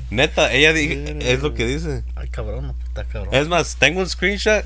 [0.09, 2.03] Neta, ella di- es lo que dice.
[2.15, 3.33] Ay, cabrón, no, está cabrón.
[3.33, 4.63] Es más, tengo un screenshot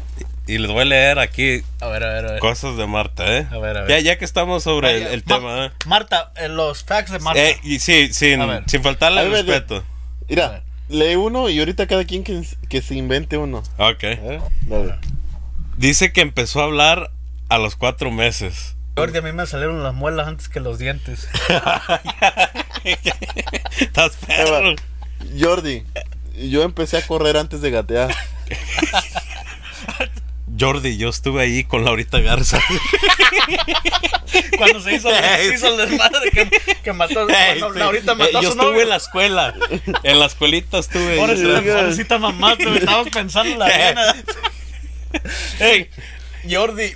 [0.47, 2.39] y les voy a leer aquí A ver, a ver, a ver.
[2.39, 3.47] cosas de Marta, ¿eh?
[3.51, 3.89] A ver, a ver.
[3.89, 5.71] Ya, ya que estamos sobre el, Ay, el Ma- tema, ¿eh?
[5.85, 7.39] Marta, eh, los facts de Marta.
[7.41, 9.83] Eh, y sí, sin, sin faltarle el respeto.
[10.29, 13.59] Mira, lee uno y ahorita cada quien que, que se invente uno.
[13.77, 14.03] Ok.
[14.03, 14.95] A ver, dale.
[15.77, 17.11] Dice que empezó a hablar
[17.49, 18.75] a los cuatro meses.
[18.97, 21.27] Jordi, a mí me salieron las muelas antes que los dientes.
[23.79, 24.75] Estás perro.
[25.39, 25.83] Jordi,
[26.49, 28.13] yo empecé a correr antes de gatear.
[30.59, 32.59] Jordi, yo estuve ahí con Laurita Garza.
[34.57, 36.49] Cuando se hizo, se hizo el desmadre que,
[36.83, 37.27] que mató.
[37.29, 37.79] Ey, cuando sí.
[37.79, 38.81] Laurita Eh, mató a yo su estuve novio.
[38.83, 39.53] en la escuela.
[40.03, 41.17] En la escuelita estuve.
[41.17, 44.15] Pobrecita, pobrecita mamá, te estabas pensando en la vena.
[45.59, 45.89] Ey,
[46.49, 46.93] Jordi,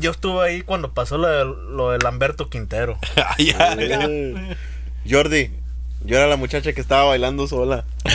[0.00, 2.98] yo estuve ahí cuando pasó lo de, lo de Lamberto Quintero.
[3.38, 4.56] Eh,
[5.08, 5.50] Jordi,
[6.04, 7.84] yo era la muchacha que estaba bailando sola.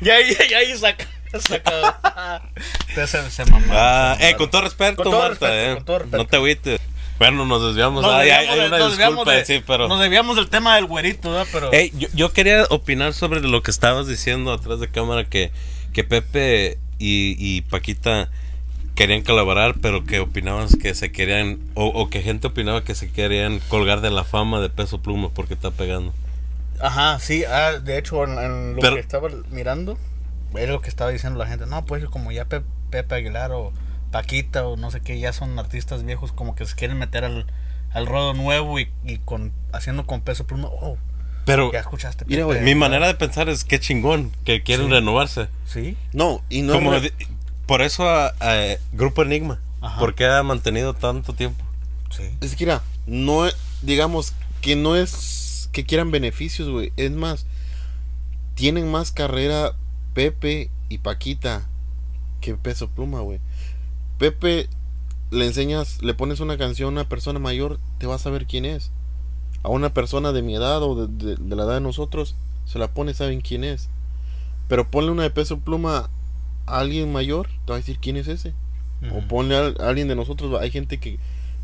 [0.00, 1.06] Y ahí, y ahí saca.
[2.94, 5.74] se, se mamaron, Ah, se eh, con todo respeto, Con todo Marta, respeto, eh.
[5.76, 6.16] con todo respeto.
[6.18, 6.80] No te agüites.
[7.18, 8.02] Bueno, nos desviamos.
[8.02, 9.88] Nos desviamos hay de- una nos desviamos disculpa, de- sí, pero.
[9.88, 11.46] Nos desviamos del tema del güerito, ¿verdad?
[11.52, 11.72] Pero.
[11.72, 15.52] Ey, yo, yo quería opinar sobre lo que estabas diciendo atrás de cámara, que,
[15.92, 18.28] que Pepe y, y Paquita
[18.96, 23.10] querían colaborar, pero que opinaban que se querían, o, o que gente opinaba que se
[23.10, 26.12] querían colgar de la fama de peso pluma porque está pegando.
[26.80, 29.96] Ajá, sí, ah, de hecho, en, en lo Pero- que estaba mirando,
[30.56, 31.66] es lo que estaba diciendo la gente.
[31.66, 33.72] No, pues como ya Pe- Pepe Aguilar o
[34.10, 37.46] Paquita o no sé qué, ya son artistas viejos, como que se quieren meter al,
[37.92, 40.68] al rodo nuevo y, y con haciendo con peso pluma.
[40.70, 40.98] Oh,
[41.46, 42.24] Pero ya escuchaste.
[42.26, 44.92] Mira, Pepe güey, mi manera de pensar es que chingón, que quieren Sí.
[44.92, 45.48] renovarse.
[45.66, 46.74] Sí, No, y no.
[46.74, 47.12] Como re-
[47.66, 49.98] por eso a, a Grupo Enigma, Ajá.
[49.98, 51.64] porque ha mantenido tanto tiempo.
[52.10, 52.24] sí.
[52.42, 56.92] Es que mira, no es- digamos que no es que quieran beneficios, güey.
[56.98, 57.46] Es más,
[58.54, 59.72] tienen más carrera
[60.14, 61.68] Pepe y Paquita
[62.40, 63.40] que Peso Pluma, güey.
[64.18, 64.68] Pepe
[65.30, 68.64] le enseñas, le pones una canción a una persona mayor, te vas a saber quién
[68.64, 68.90] es.
[69.62, 72.34] A una persona de mi edad o de, de la edad de nosotros,
[72.66, 73.88] se la pone, saben quién es.
[74.68, 76.10] Pero ponle una de peso pluma
[76.66, 78.52] a alguien mayor, te va a decir quién es ese.
[79.12, 81.18] O ponle a, a alguien de nosotros, hay gente que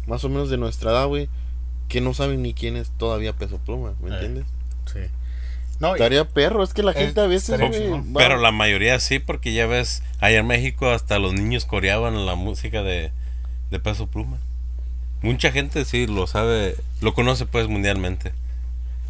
[0.08, 1.28] más o menos de nuestra edad, güey,
[1.88, 4.44] que no saben ni quién es todavía peso pluma, ¿me Eh, entiendes?
[4.86, 5.00] Sí.
[5.80, 7.60] No, Estaría perro, es que la Es- gente a veces,
[8.16, 12.34] Pero la mayoría sí, porque ya ves, allá en México hasta los niños coreaban la
[12.34, 13.12] música de,
[13.70, 14.38] de Peso Pluma.
[15.22, 18.32] Mucha gente sí lo sabe, lo conoce pues mundialmente.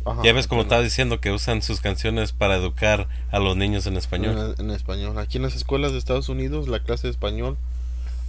[0.04, 3.86] Ajá, ya ves como estaba diciendo que usan sus canciones para educar a los niños
[3.86, 4.54] en español.
[4.58, 5.18] En, en español.
[5.18, 7.56] Aquí en las escuelas de Estados Unidos, la clase de español,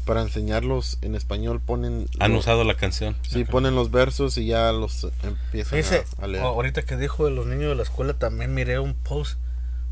[0.10, 2.08] para enseñarlos en español, ponen.
[2.20, 3.16] Han los- usado la canción.
[3.22, 5.80] Sí, ponen los versos y ya los empiezan
[6.20, 6.44] a, a leer.
[6.44, 9.38] ahorita que dijo de los niños de la escuela, también miré un post,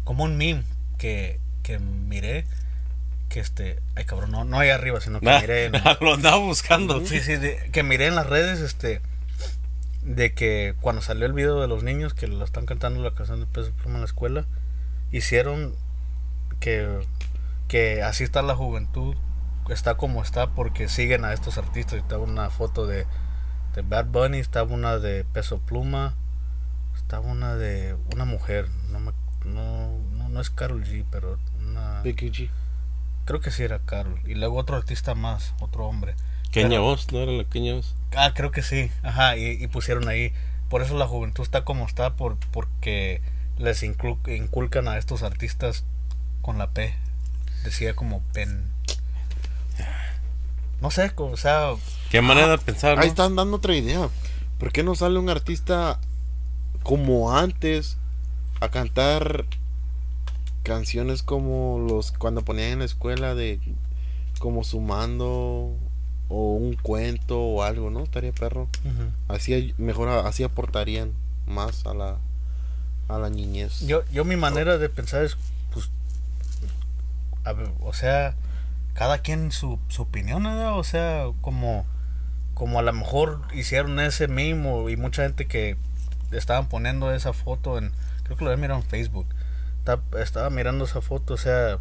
[0.04, 0.64] como un meme
[0.98, 2.46] que, que miré,
[3.30, 6.38] que este, ay cabrón, no, no ahí arriba, sino que Ah, miré en, lo andaba
[6.38, 7.06] buscando.
[7.06, 9.02] sí, sí, de- que miré en las redes, este,
[10.02, 13.40] de que cuando salió el video de los niños que lo están cantando la canción
[13.40, 14.46] de Peso Pluma en la escuela,
[15.12, 15.76] hicieron
[16.60, 16.88] que,
[17.68, 19.16] que así está la juventud,
[19.74, 21.96] está como está porque siguen a estos artistas.
[21.96, 23.06] Y Estaba una foto de,
[23.76, 26.16] de Bad Bunny, estaba una de Peso Pluma,
[26.96, 29.12] estaba una de una mujer, no, me-
[29.46, 32.02] no, no, no es Carol G, pero una...
[32.02, 32.50] Becky G.
[33.26, 34.20] Creo que sí era Carol.
[34.26, 36.16] Y luego otro artista más, otro hombre.
[36.52, 37.94] Kenia Pero- Voz, ¿no era la Kenia Voz?
[38.16, 38.90] Ah, creo que sí.
[39.04, 40.34] Ajá, y, y pusieron ahí.
[40.70, 43.22] Por eso la juventud está como está, por, porque
[43.58, 45.84] les inclu- inculcan a estos artistas
[46.42, 46.94] con la P.
[47.64, 48.64] Decía como pen.
[50.82, 51.72] No sé, o sea,
[52.10, 53.04] Qué manera de pensar, ¿no?
[53.04, 54.10] Ahí están dando otra idea.
[54.60, 56.00] ¿Por qué no sale un artista
[56.84, 57.98] como antes
[58.60, 59.46] a cantar
[60.64, 63.60] canciones como los cuando ponían en la escuela de
[64.40, 65.76] como sumando
[66.30, 68.04] o un cuento o algo, ¿no?
[68.04, 68.68] Estaría perro.
[69.28, 71.14] Así mejor así aportarían
[71.46, 72.18] más a la
[73.08, 73.82] a la niñez.
[73.82, 75.38] yo, yo mi manera de pensar es,
[75.72, 75.90] pues,
[77.46, 78.36] a ver, o sea,
[78.98, 80.76] cada quien su, su opinión, ¿no?
[80.76, 81.86] O sea, como,
[82.56, 85.78] como a lo mejor hicieron ese mimo y mucha gente que
[86.32, 87.92] estaban poniendo esa foto en,
[88.24, 89.28] creo que lo había mirado en Facebook,
[89.84, 91.78] Ta- estaba mirando esa foto, o sea,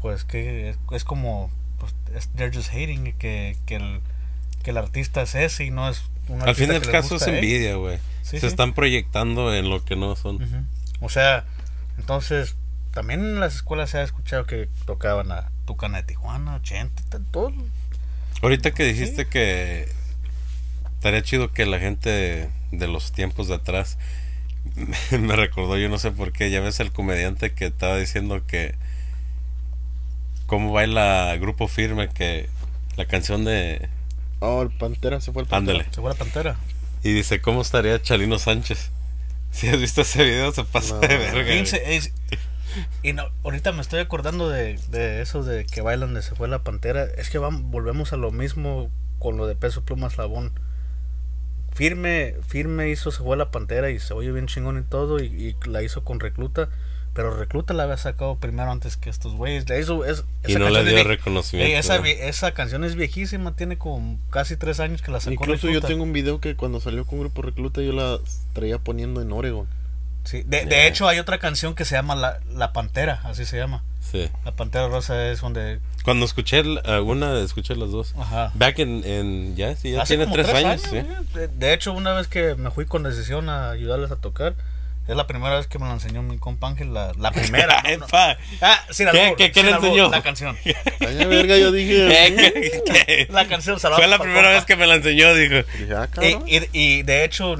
[0.00, 4.00] pues que es, es como, pues, es- they're just hating que, que, el,
[4.62, 7.30] que el artista es ese y no es un Al fin del caso es gusta
[7.30, 7.42] ellos.
[7.44, 7.98] envidia, güey.
[8.22, 8.46] Sí, Se sí.
[8.46, 10.66] están proyectando en lo que no son.
[11.00, 11.44] O sea,
[11.98, 12.56] entonces,
[12.92, 17.18] también en las escuelas se ha escuchado que tocaban a Tucana de Tijuana, Chente, t-
[17.30, 17.52] todo.
[18.42, 19.88] Ahorita que dijiste que
[20.96, 23.98] estaría chido que la gente de los tiempos de atrás
[25.10, 28.74] me recordó, yo no sé por qué, ya ves el comediante que estaba diciendo que
[30.46, 32.48] cómo baila Grupo Firme, que
[32.96, 33.88] la canción de...
[34.40, 35.78] Oh, el Pantera se fue el Pantera.
[35.78, 35.94] Ándale.
[35.94, 36.56] Se fue la pantera.
[37.02, 38.90] Y dice, ¿cómo estaría Chalino Sánchez?
[39.54, 41.00] Si has visto ese video, se pasa No.
[41.00, 41.44] de verga.
[41.44, 42.12] Fíjense, es-
[43.02, 46.48] y no, ahorita me estoy acordando de, de eso de que bailan de Se fue
[46.48, 47.04] la pantera.
[47.04, 50.52] Es que vamos, volvemos a lo mismo con lo de Peso Pluma Slabón.
[51.72, 55.22] Firme, firme hizo Se fue la pantera y se oye bien chingón y todo.
[55.22, 56.68] Y, y la hizo con Recluta.
[57.14, 59.64] Pero Recluta la había sacado primero antes que estos güeyes.
[59.80, 61.72] Hizo, es, Y esa no le canción dio es reconocimiento.
[61.72, 65.70] Ey, esa, esa canción es viejísima, tiene como casi tres años que la sacó Incluso
[65.70, 68.18] yo tengo un video que cuando salió con Grupo Recluta yo la
[68.52, 69.68] traía poniendo en Oregon.
[70.24, 70.86] Sí, de, de Ya.
[70.86, 73.82] hecho hay otra canción que se llama La, la Pantera, así se llama.
[74.10, 74.28] Sí.
[74.44, 75.80] La Pantera Rosa es donde...
[76.04, 78.14] Cuando escuché el- alguna, escuché las dos.
[78.18, 78.50] Ajá.
[78.54, 80.88] Back en, en ya, sí, ya Hace tiene como tres, años, sí.
[80.90, 81.06] güey.
[81.34, 84.54] de, de hecho, una vez que me fui con decisión a ayudarles a tocar,
[85.08, 87.82] es la primera vez que me la enseñó mi compa Ángel, la, la primera.
[87.98, 88.06] ¿no?
[88.62, 90.10] Ah, sin ¿Qué- albur, qué- qué sin le albur, enseñó?
[90.10, 90.56] La canción.
[91.00, 92.06] Ay, verga, yo dije.
[92.26, 93.28] Eh, ¿qué- qué?
[93.30, 94.54] La canción Fue la primera compa.
[94.54, 95.56] vez que me la enseñó, dijo.
[95.78, 96.08] Dije, ah,
[96.46, 97.56] Y, y, y de hecho,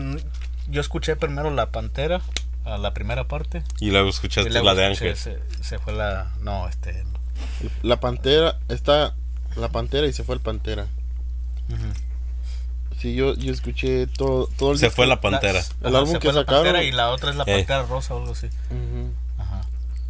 [0.69, 2.21] yo escuché primero La Pantera,
[2.65, 3.63] a la primera parte.
[3.81, 5.17] Y luego Y escuchaste luego la de Ángel.
[5.17, 6.33] Se, se fue la...
[6.41, 7.05] No, este...
[7.83, 9.15] La Pantera, está
[9.57, 10.87] la Pantera y se fue el Pantera.
[11.69, 11.93] ujú.
[13.01, 14.97] Sí, yo, yo escuché todo, todo el Se disco.
[14.97, 15.61] fue la pantera.
[15.81, 16.63] La- El ajá, álbum se que fue la sacaron.
[16.65, 17.57] Pantera y la otra es la Eh.
[17.59, 18.47] Pantera Rosa o algo así.
[18.47, 19.11] Ujú.
[19.37, 19.61] Ajá.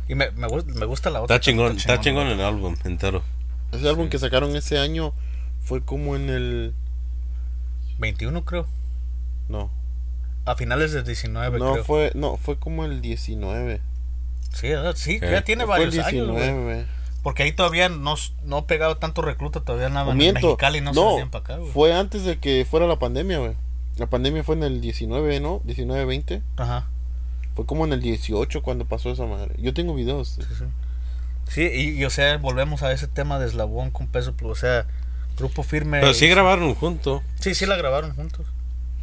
[0.08, 1.34] Y me, me, me gusta la otra.
[1.34, 3.22] Está chingón, está chingón el álbum entero.
[3.72, 5.12] Ese álbum que sacaron ese año
[5.62, 6.74] fue como en el.
[7.98, 8.66] 21 creo.
[9.48, 9.70] No,
[10.46, 11.84] A finales del 19 no creo.
[11.84, 13.80] fue, no, fue como el 19.
[14.52, 16.28] Sí, sí, ya tiene Fue el varios años.
[16.28, 16.42] güey.
[16.44, 16.86] 19.
[17.22, 18.14] Porque ahí todavía no,
[18.44, 20.46] no ha pegado tanto recluta, todavía nada en miento.
[20.48, 21.70] Mexicali no, se no, venían para acá, güey.
[21.72, 23.54] fue antes de que fuera la pandemia, güey.
[23.96, 25.62] La pandemia fue en el 19, ¿no?
[25.64, 26.42] 19, 20.
[26.56, 26.86] Ajá.
[27.54, 29.54] Fue como en el 18 cuando pasó esa madre.
[29.58, 30.36] Yo tengo videos.
[30.36, 30.64] Sí, sí.
[31.48, 34.56] Sí, y, y, o sea, volvemos a ese tema de eslabón con peso, pluma, o
[34.56, 34.86] sea,
[35.38, 36.00] Grupo Firme.
[36.00, 37.22] Pero sí grabaron juntos.
[37.40, 38.46] Sí, sí la grabaron juntos.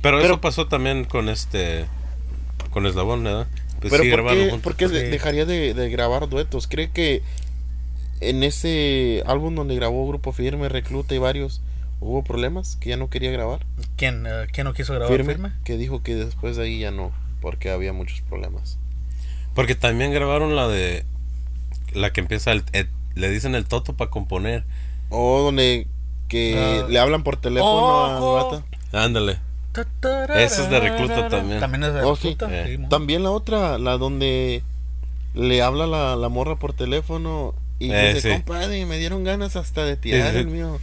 [0.02, 1.86] Pero, Pero- eso pasó también con este.
[2.72, 3.48] Con Eslabón, ¿verdad?
[3.82, 6.68] Pues Pero sí ¿por qué, por qué dejaría de, de grabar duetos?
[6.68, 7.22] ¿Cree que
[8.20, 11.62] en ese álbum donde grabó Grupo Firme, Recluta y varios,
[12.00, 12.76] hubo problemas?
[12.78, 13.66] ¿Que ya no quería grabar?
[13.98, 15.52] ¿Quién, eh, ¿quién no quiso grabar Firme, Firme?
[15.64, 18.78] que dijo que después de ahí ya no, porque había muchos problemas.
[19.56, 21.04] Porque también grabaron la de.
[21.94, 22.52] La que empieza.
[22.54, 24.64] El, el- le dicen el toto para componer.
[25.10, 25.88] O donde
[26.30, 26.88] que Ah.
[26.88, 28.64] le hablan por teléfono al vato.
[28.94, 29.40] Ándale.
[30.36, 31.60] Ese es de Recluta también.
[31.60, 32.16] También es de Oh.
[32.16, 32.48] Recluta.
[32.52, 32.78] Eh.
[32.78, 32.84] sí.
[32.90, 34.64] También la otra, la donde
[35.34, 38.36] le habla la, la morra por teléfono y Eh, dice, sí.
[38.36, 40.38] compadre, me dieron ganas hasta de tirar Sí, sí.
[40.40, 40.80] el mío.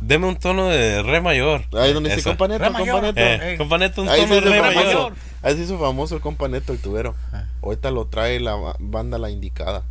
[0.00, 1.64] Deme un tono de re mayor.
[1.78, 2.30] Ahí donde dice, Esa.
[2.30, 3.20] companeto, companeto.
[3.20, 4.86] Eh, companeto, un Ahí tono de hizo re famoso.
[4.86, 5.12] mayor.
[5.42, 7.14] Ahí se hizo famoso el companeto, el tubero.
[7.32, 7.44] Ah.
[7.62, 9.82] Ahorita lo trae la ba- banda la indicada.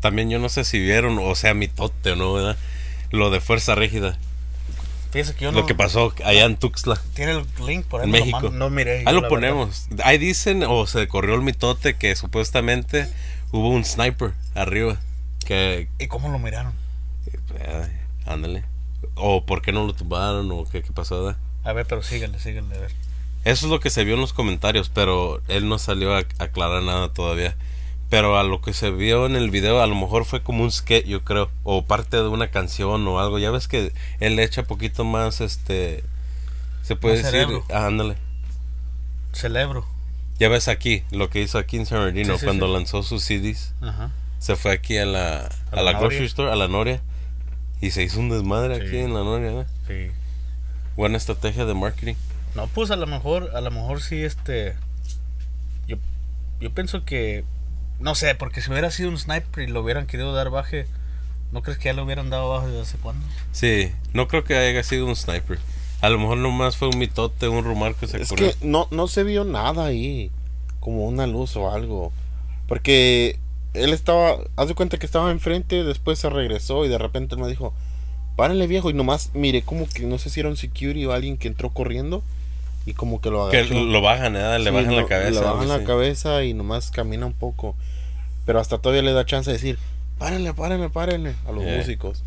[0.00, 2.56] También yo no sé si vieron, o sea, mi tote o no, ¿verdad?
[3.10, 4.18] Lo de Fuerza Rígida.
[5.12, 5.66] Fíjese que yo Lo no.
[5.66, 6.98] que pasó allá en Tuxtla.
[7.14, 8.06] Tiene el link por ahí.
[8.06, 8.50] En lo México.
[8.50, 9.04] No miré.
[9.06, 9.86] Ahí lo ponemos.
[10.02, 13.06] Ahí dicen, o se corrió el mitote, que supuestamente
[13.50, 14.98] hubo un sniper arriba.
[15.44, 15.88] Que.
[15.98, 16.72] ¿Y cómo lo miraron?
[17.58, 17.88] eh,
[18.26, 18.64] ándale.
[19.14, 21.38] O por qué no lo tumbaron, o qué, qué pasó, ¿verdad?
[21.64, 22.74] A ver, pero síganle, síganle.
[22.76, 22.92] A ver.
[23.44, 26.82] Eso es lo que se vio en los comentarios, pero él no salió a aclarar
[26.82, 27.54] nada todavía.
[28.12, 30.70] Pero a lo que se vio en el video, a lo mejor fue como un
[30.70, 33.38] sketch, yo creo, o parte de una canción o algo.
[33.38, 36.04] Ya ves que él le echa poquito más, este,
[36.82, 37.64] se puede Más decir, cerebro.
[37.72, 38.16] ah, ándale.
[39.32, 39.86] Celebro.
[40.38, 42.72] Ya ves aquí, lo que hizo aquí en San Bernardino Sí, sí, cuando sí.
[42.74, 43.72] lanzó sus CDs.
[43.80, 44.10] Ajá.
[44.40, 47.00] Se fue aquí a la, a la grocery store, a la Noria.
[47.80, 49.64] Y se hizo un desmadre aquí en la Noria, ¿no?
[49.88, 50.10] Sí.
[50.96, 52.16] Buena estrategia de marketing.
[52.56, 54.76] No, pues a lo mejor, a lo mejor sí, este.
[55.86, 55.96] Yo,
[56.60, 57.44] yo pienso que.
[58.02, 60.86] No sé, porque si hubiera sido un sniper y lo hubieran querido dar baje,
[61.52, 63.24] ¿no crees que ya lo hubieran dado baje desde hace cuándo?
[63.52, 65.58] Sí, no creo que haya sido un sniper.
[66.00, 68.50] A lo mejor nomás fue un mitote, un rumor que se Es corrió.
[68.50, 70.32] que no, no se vio nada ahí,
[70.80, 72.12] como una luz o algo.
[72.66, 73.38] Porque
[73.72, 77.40] él estaba, haz de cuenta que estaba enfrente, después se regresó y de repente él
[77.40, 77.72] me dijo,
[78.34, 78.90] párenle viejo.
[78.90, 81.70] Y nomás miré como que no sé si era un security o alguien que entró
[81.70, 82.24] corriendo
[82.86, 83.74] y como que lo Que agachó.
[83.74, 84.58] lo bajan, ¿eh?
[84.58, 85.40] Le Sí, bajan la lo- cabeza.
[85.40, 87.76] Le bajan la cabeza y nomás camina un poco.
[88.46, 89.78] Pero hasta todavía le da chance de decir,
[90.18, 91.76] párenle, párenle, párenle a los Eh.
[91.78, 92.24] músicos.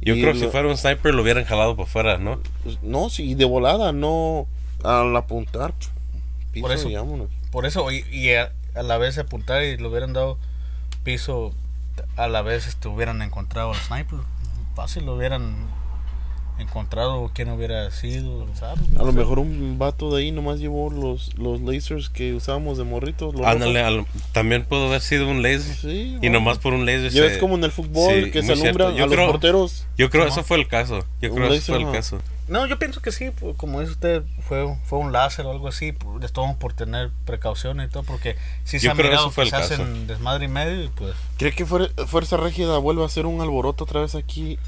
[0.00, 2.40] Yo Y creo que si lo- fuera un sniper lo hubieran jalado para afuera, ¿no?
[2.62, 4.46] Pues, no, sí, de volada, no
[4.84, 5.74] al apuntar.
[6.52, 7.28] Piso Por eso-.
[7.50, 10.38] Por eso, y, y a, a la vez apuntar y le hubieran dado
[11.02, 11.52] piso,
[12.16, 14.18] a la vez este, hubieran encontrado al sniper.
[14.76, 15.66] Fácil lo hubieran
[16.58, 18.46] encontrado quién hubiera sido.
[18.54, 18.88] ¿sabes?
[18.90, 22.78] No A lo mejor un vato de ahí nomás llevó los, los lasers que usábamos
[22.78, 23.34] de morritos.
[23.34, 25.76] los Ándale, al- también pudo haber sido un laser.
[25.76, 26.32] Sí, Y bueno.
[26.40, 28.52] nomás por un laser Ya se- ves como en el fútbol Sí, que se Yo
[28.54, 29.86] a los creo- porteros.
[29.96, 30.44] Yo creo Sí, eso ¿no?
[30.44, 31.04] fue el caso.
[31.20, 31.92] Yo creo eso laser, fue el ajá.
[31.92, 32.18] caso.
[32.48, 35.68] No, yo pienso que sí, pues, como dice usted, fue, fue un láser o algo
[35.68, 39.08] así, pues, les tomamos por tener precauciones y todo, porque si se Yo ha creo
[39.10, 42.78] mirado eso que se hacen desmadre y medio, y pues ¿Cree que Fuer- Fuerza Régida
[42.78, 44.58] vuelva a hacer un alboroto otra vez aquí?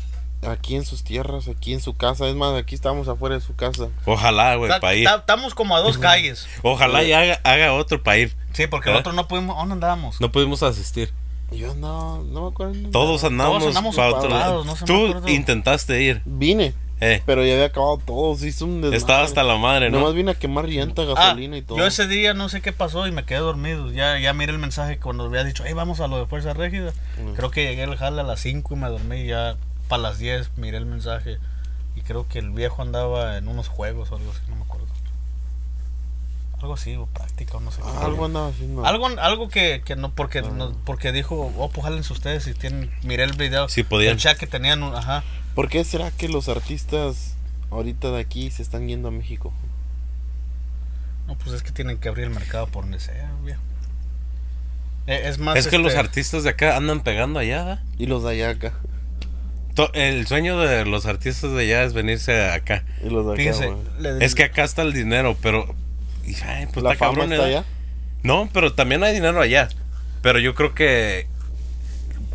[0.47, 2.27] Aquí en sus tierras, aquí en su casa.
[2.29, 3.89] Es más, aquí estamos afuera de su casa.
[4.07, 5.05] Ojalá, güey, para ir.
[5.05, 6.49] ta- estamos como a dos calles.
[6.63, 8.35] Ojalá y haga, haga otro para ir.
[8.53, 8.93] Sí, porque ¿Eh?
[8.93, 10.21] nosotros no pudimos, ¿dónde andábamos?
[10.21, 11.13] No pudimos asistir.
[11.53, 12.91] Yo no, no me acuerdo.
[12.91, 14.65] Todos andamos, Todos andamos para otro lado.
[14.65, 16.23] no Tú intentaste ir.
[16.25, 16.73] Vine,
[17.03, 18.37] Eh, pero ya había acabado todo.
[18.37, 18.97] Se hizo un desmadre.
[18.99, 19.99] estaba hasta la madre, ¿no?
[20.01, 21.79] Nomás vine a quemar llanta, Ah, gasolina y todo.
[21.79, 23.91] yo ese día no sé qué pasó y me quedé dormido.
[23.91, 26.93] Ya, ya miré el mensaje cuando había dicho, hey, vamos a lo de Fuerza Régida.
[27.37, 29.27] Creo que llegué al jale a las 5 y me dormí.
[29.27, 29.57] Ya
[29.91, 31.39] para las 10 miré el mensaje.
[31.97, 34.87] Y creo que el viejo andaba en unos juegos o algo así, no me acuerdo.
[36.61, 37.81] Algo así, o práctica, o no sé.
[37.83, 37.89] qué.
[37.89, 38.85] Ah, algo andaba haciendo.
[38.87, 40.51] Algo, algo que, que no, porque, Ah.
[40.55, 43.69] no- porque dijo, oh, pues jálense ustedes si tienen, miré el video.
[43.69, 44.13] Sí podían.
[44.13, 45.25] El chat que tenían, un- ajá.
[45.55, 47.35] ¿Por qué será que los artistas
[47.71, 49.53] ahorita de aquí se están yendo a México?
[51.27, 53.61] No, pues es que tienen que abrir el mercado por donde sea, viejo.
[55.07, 57.65] Eh, es más, Es que los este, artistas de acá andan pegando allá.
[57.65, 57.83] ¿da?
[57.99, 58.75] Y los de allá acá.
[59.87, 62.85] To- El sueño de los artistas de allá es venirse acá.
[63.05, 65.75] Y los de acá, Es que acá está el dinero, pero.
[66.25, 67.57] y, ay, pues La está fama cabrón, está ¿eh?
[67.57, 67.65] allá.
[68.23, 69.69] No, pero también hay dinero allá.
[70.23, 71.27] Pero yo creo que.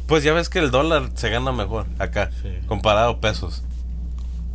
[0.07, 2.49] Pues ya ves que el dólar se gana mejor acá, Sí.
[2.67, 3.63] comparado a pesos.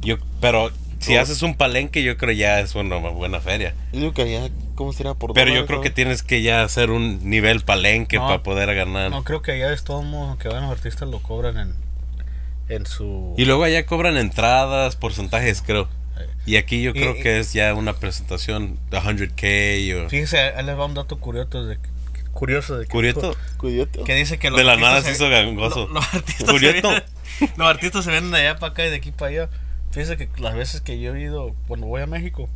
[0.00, 0.70] Yo, pero
[1.00, 3.74] si haces un palenque, yo creo ya es una buena feria.
[3.92, 6.90] Yo digo que allá, ¿cómo será por Pero yo creo que tienes que ya hacer
[6.90, 8.26] un nivel palenque No.
[8.28, 9.10] para poder ganar.
[9.10, 11.74] No creo que allá es todo modo que van los artistas lo cobran en,
[12.70, 13.34] en su...
[13.36, 15.88] Y luego allá cobran entradas, porcentajes, creo.
[16.46, 20.08] Y aquí yo creo y- que es ya una presentación de 100k o...
[20.08, 21.78] Fíjese, ahí les va un dato curioso de,
[22.32, 23.36] curioso de que, Curioso.
[23.58, 24.04] Cuidado.
[24.04, 25.86] que dice que los De la artistas nada se hizo gangoso.
[25.88, 26.74] lo- Los, artistas Curioso.
[26.74, 27.02] se vienen,
[27.56, 29.48] los artistas se vienen de allá para acá y de aquí para allá
[29.92, 32.48] Fíjese que las veces que yo he ido, cuando voy a México,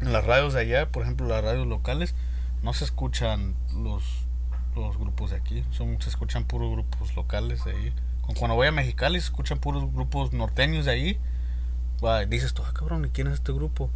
[0.00, 2.14] en las radios de allá, por ejemplo, las radios locales,
[2.62, 4.02] no se escuchan los,
[4.76, 7.92] los grupos de aquí, son, se escuchan puros grupos locales de ahí.
[8.28, 11.18] Cu- Cuando voy a Mexicali, se escuchan puros grupos norteños de ahí.
[12.28, 13.90] Dices tú, ah, cabrón, ¿y quién es este grupo?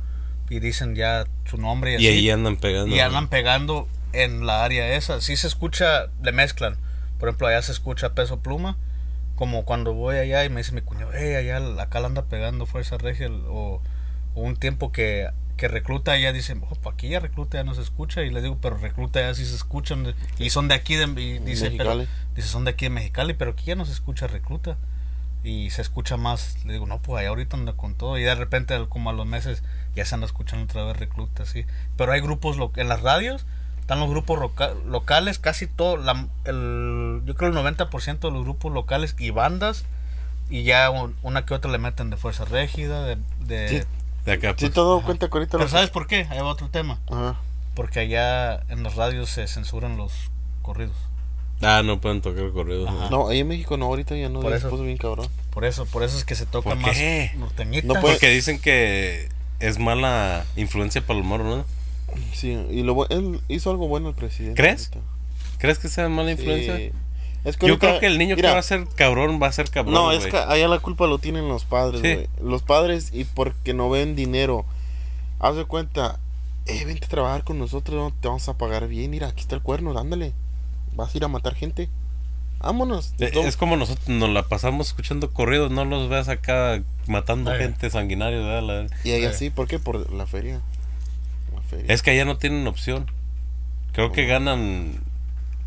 [0.50, 2.04] Y dicen ya su nombre y así.
[2.04, 2.94] Y ahí andan pegando.
[2.94, 5.20] Y andan pegando en la área esa.
[5.20, 6.76] Sí se escucha, le mezclan.
[7.20, 8.76] Por ejemplo, allá se escucha peso pluma.
[9.36, 12.66] Como cuando voy allá y me dice mi cuñado, hey, allá acá la anda pegando
[12.66, 13.28] Fuerza Regia.
[13.30, 13.80] O,
[14.34, 15.28] o un tiempo que,
[15.62, 18.22] que recluta allá, dicen, oh, aquí ya recluta ya no se escucha.
[18.24, 20.12] Y le digo, pero recluta ya sí se escuchan.
[20.36, 21.90] Y son de aquí, de, y dice, pero,
[22.34, 24.76] dice, son de aquí de Mexicali, pero aquí ya no se escucha recluta.
[25.44, 26.64] Y se escucha más.
[26.64, 28.18] Le digo, no, pues allá ahorita anda con todo.
[28.18, 29.62] Y de repente, como a los meses,
[29.94, 31.64] ya se anda escuchando otra vez recluta, sí.
[31.96, 33.46] Pero hay grupos en las radios,
[33.80, 34.40] están los grupos
[34.84, 39.84] locales, casi todo, la, el, yo creo el 90% de los grupos locales y bandas.
[40.50, 43.16] Y ya un- una que otra le meten de fuerza rígida, de...
[43.46, 43.86] de- Sí.
[44.24, 44.74] De acá, Sí, pues.
[44.74, 46.26] dado cuenta que ahorita Pero los- ¿sabes por qué?
[46.30, 46.98] Ahí va otro tema.
[47.10, 47.36] Ajá.
[47.74, 50.12] Porque allá en las radios se censuran los
[50.62, 50.96] corridos.
[51.62, 52.88] Ah, no pueden tocar corridos.
[52.88, 53.08] Ajá.
[53.10, 54.76] No, ahí en México no, ahorita ya no, Por eso.
[54.82, 55.28] bien cabrón.
[55.50, 57.32] Por eso, por eso es que se toca ¿Por más qué?
[57.36, 57.86] norteñita.
[57.86, 59.28] No puede- Porque dicen que
[59.60, 61.64] es mala influencia para el morro, ¿no?
[62.34, 64.60] Sí, y lo, él hizo algo bueno el presidente.
[64.60, 64.88] ¿Crees?
[64.92, 65.06] ahorita.
[65.58, 66.76] ¿Crees que sea mala influencia?
[66.76, 66.92] Sí.
[67.44, 69.48] Es que Yo ahorita- creo que el niño mira, que va a ser cabrón va
[69.48, 69.94] a ser cabrón.
[69.94, 72.14] No, es que allá la culpa lo tienen los padres, Sí.
[72.14, 72.28] güey.
[72.42, 74.64] Los padres y porque no ven dinero.
[75.40, 76.20] Haz de cuenta,
[76.66, 79.10] eh, vente a trabajar con nosotros, no te vamos a pagar bien.
[79.10, 80.32] Mira, aquí está el cuerno, dándole.
[80.94, 81.88] Vas a ir a matar gente.
[82.60, 83.12] Vámonos.
[83.18, 87.58] Eh, Es como nosotros nos la pasamos escuchando corridos, no los veas acá matando Ay.
[87.58, 88.38] gente sanguinaria.
[88.38, 88.62] ¿verdad?
[88.62, 89.26] La- y ahí Sí.
[89.26, 89.80] así, ¿por qué?
[89.80, 90.60] Por la feria.
[91.52, 91.92] La feria.
[91.92, 93.10] Es que allá no tienen opción.
[93.92, 95.00] Creo que ganan.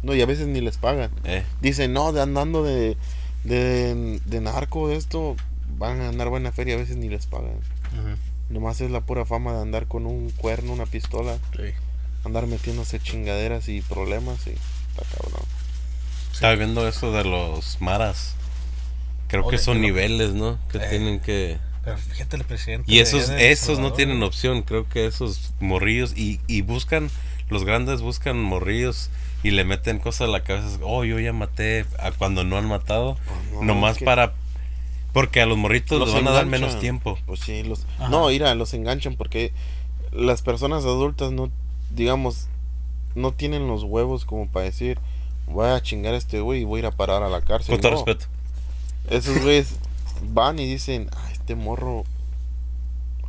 [0.05, 1.09] No, y a veces ni les pagan.
[1.23, 2.95] Eh, Dicen, no, de andando de,
[3.43, 5.35] de, de narco, de esto,
[5.77, 7.59] van a andar buena feria, a veces ni les pagan.
[8.49, 11.63] Nomás es la pura fama de andar con un cuerno, una pistola, sí.
[12.23, 15.41] andar metiéndose chingaderas y problemas y está cabrón.
[16.31, 18.35] Estaba viendo eso de los maras.
[19.27, 20.59] Creo que son niveles, ¿no?
[20.71, 20.87] Que Eh.
[20.89, 21.57] tienen que.
[21.83, 22.91] Pero fíjate el presidente.
[22.91, 24.61] Y esos, esos no tienen opción.
[24.61, 26.15] Creo que esos morrillos.
[26.15, 27.09] Y, y buscan.
[27.49, 29.09] Los grandes buscan morrillos.
[29.45, 30.79] Y le meten cosas a la cabeza.
[30.81, 31.85] Oh, yo ya maté.
[31.99, 33.15] A cuando no han matado.
[33.53, 34.33] No, nomás es que para.
[35.13, 37.17] Porque a los morritos los les van a dar menos tiempo.
[37.27, 37.85] Pues sí, los...
[37.99, 38.09] Ajá.
[38.09, 39.53] No, mira, los enganchan porque
[40.11, 41.51] las personas adultas no,
[41.91, 42.47] digamos,
[43.13, 44.97] no tienen los huevos como para decir,
[45.47, 47.75] voy a chingar a este güey y voy a ir a parar a la cárcel.
[47.75, 47.97] Con todo No.
[47.97, 48.25] respeto.
[49.09, 49.75] Esos güeyes
[50.33, 52.03] van y dicen, ah, este morro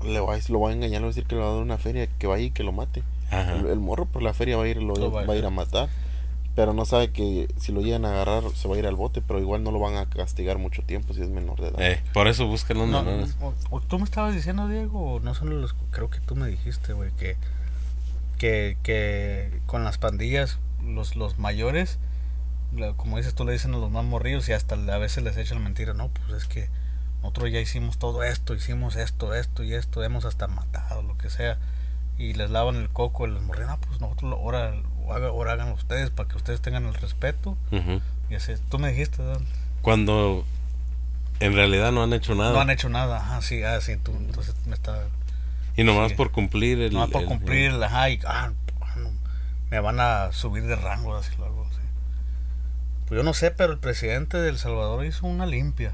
[0.05, 1.53] le va a, lo va a engañar, le va a decir que le va a
[1.53, 3.03] dar una feria, que vaya y que lo mate.
[3.31, 3.57] Ajá.
[3.57, 5.39] El, el morro por la feria va a ir, lo, Lo va va, a a
[5.39, 5.89] ir a matar.
[6.57, 9.21] Pero no sabe que si lo llegan a agarrar se va a ir al bote,
[9.23, 11.81] pero igual no lo van a castigar mucho tiempo si es menor de edad.
[11.83, 13.37] Eh, por eso buscan los No, menores.
[13.41, 15.75] o- o tú me estabas diciendo, Diego, o no son los.
[15.91, 17.37] Creo que tú me dijiste, güey, que,
[18.39, 21.99] que, que con las pandillas, los, los mayores,
[22.97, 25.63] como dices tú, le dicen a los más morrillos y hasta a veces les echan
[25.63, 25.95] mentira.
[25.95, 26.69] No, pues es que
[27.23, 31.29] nosotros ya hicimos todo esto, hicimos esto, esto y esto, hemos hasta matado, lo que
[31.31, 31.59] sea.
[32.19, 34.75] Y les lavan el coco y les morrían, no, pues nosotros lo- ahora,
[35.09, 37.57] ahora háganlo ustedes para que ustedes tengan el respeto.
[37.73, 38.01] Ujú.
[38.31, 39.41] Y así, tú me dijiste, ¿verdad?
[39.83, 40.45] Cuando
[41.41, 42.53] en realidad no han hecho nada.
[42.53, 45.05] No han hecho nada, ajá, sí, ah, sí, tú, entonces me está...
[45.77, 46.17] y nomás sí.
[46.17, 46.93] por cumplir el.
[46.95, 48.53] No, por el- cumplir el ajá y ah,
[49.71, 51.67] me van a subir de rango, así lo hago.
[51.71, 51.81] así.
[53.07, 55.93] Pues yo no sé, pero el presidente de El Salvador hizo una limpia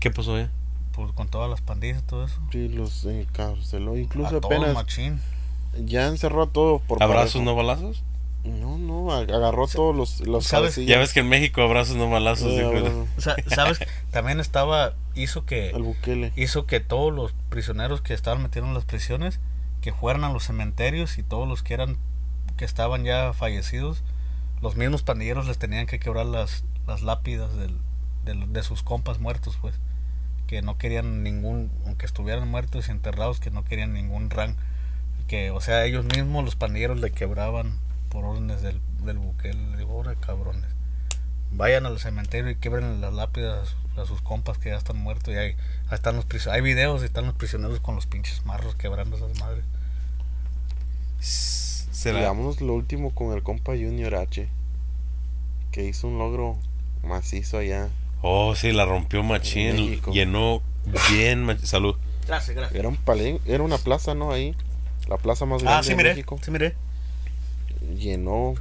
[0.00, 0.50] ¿Qué pasó ya?
[0.92, 2.38] pues, con todas las pandillas y todo eso.
[2.52, 3.96] Sí, los encarceló.
[3.96, 5.20] Incluso a apenas machín.
[5.84, 7.44] Ya encerró a todos por ¿Abrazos, parejo.
[7.50, 8.02] no balazos?
[8.44, 10.72] No, no, ag- agarró a todos los, los ¿sabes?
[10.74, 10.90] cabecillas.
[10.90, 12.52] Ya ves que en México abrazos, no balazos.
[12.52, 13.06] Eh.
[13.16, 13.80] O sea, ¿sabes?
[14.10, 16.32] También estaba, hizo que, Bukele.
[16.36, 19.40] hizo que todos los prisioneros que estaban metidos en las prisiones,
[19.80, 21.96] que fueran a los cementerios y todos los que eran,
[22.58, 24.02] que estaban ya fallecidos,
[24.60, 27.78] los mismos pandilleros les tenían que quebrar las, las lápidas del,
[28.26, 29.74] del- de sus compas muertos, pues.
[30.46, 34.58] Que no querían ningún, aunque estuvieran muertos y enterrados, que no querían ningún rank.
[35.34, 37.76] Que, o sea, ellos mismos, los pandilleros, le quebraban
[38.08, 39.70] por órdenes del, del Bukele.
[39.72, 40.70] Le digo, ahora cabrones.
[41.50, 45.34] Vayan al cementerio y quiebren las lápidas a sus compas que ya están muertos.
[45.34, 45.56] Y ahí,
[45.88, 46.54] ahí están los prisioneros.
[46.54, 49.64] Hay videos y están los prisioneros con los pinches marros quebrando esas madres.
[51.18, 52.20] ¿Será?
[52.20, 54.48] Digamos lo último con el compa Junior H.
[55.72, 56.60] Que hizo un logro
[57.02, 57.88] macizo allá.
[58.22, 60.00] Oh, sí, la rompió Machín.
[60.12, 60.62] Llenó
[61.10, 61.58] bien.
[61.64, 61.96] Salud.
[62.28, 62.78] Gracias, gracias.
[62.78, 64.30] Era un palen, era una plaza, ¿no?
[64.30, 64.54] Ahí.
[65.08, 66.10] La plaza más grande Ah, sí de miré.
[66.10, 66.38] México.
[66.42, 66.74] Sí miré.
[67.98, 68.54] Llenó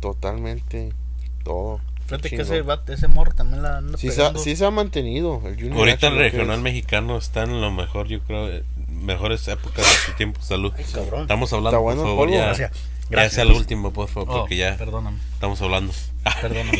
[0.00, 0.92] totalmente
[1.44, 1.80] todo.
[2.06, 5.40] Fíjate que ese, ese morro también la anda Sí se, ha, sí se ha mantenido.
[5.44, 6.62] El Junior Ahorita el regional es.
[6.62, 10.40] mexicano está en lo mejor, yo creo, eh, mejores épocas de su tiempo.
[10.42, 10.72] Salud.
[10.92, 11.22] cabrón.
[11.22, 12.72] Estamos hablando, Está bueno por favor, ya, Gracias.
[12.72, 12.78] ya
[13.10, 13.32] Gracias.
[13.34, 15.92] sea el último, por favor, Oh, porque ya Perdóname, estamos hablando.
[16.40, 16.78] perdóname.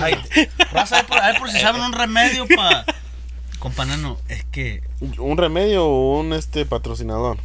[0.00, 0.14] Ay,
[0.72, 2.86] raza, a ver por, si saben un remedio para...
[3.58, 4.82] Companeno, es que...
[5.18, 7.36] ¿Un remedio o un este patrocinador?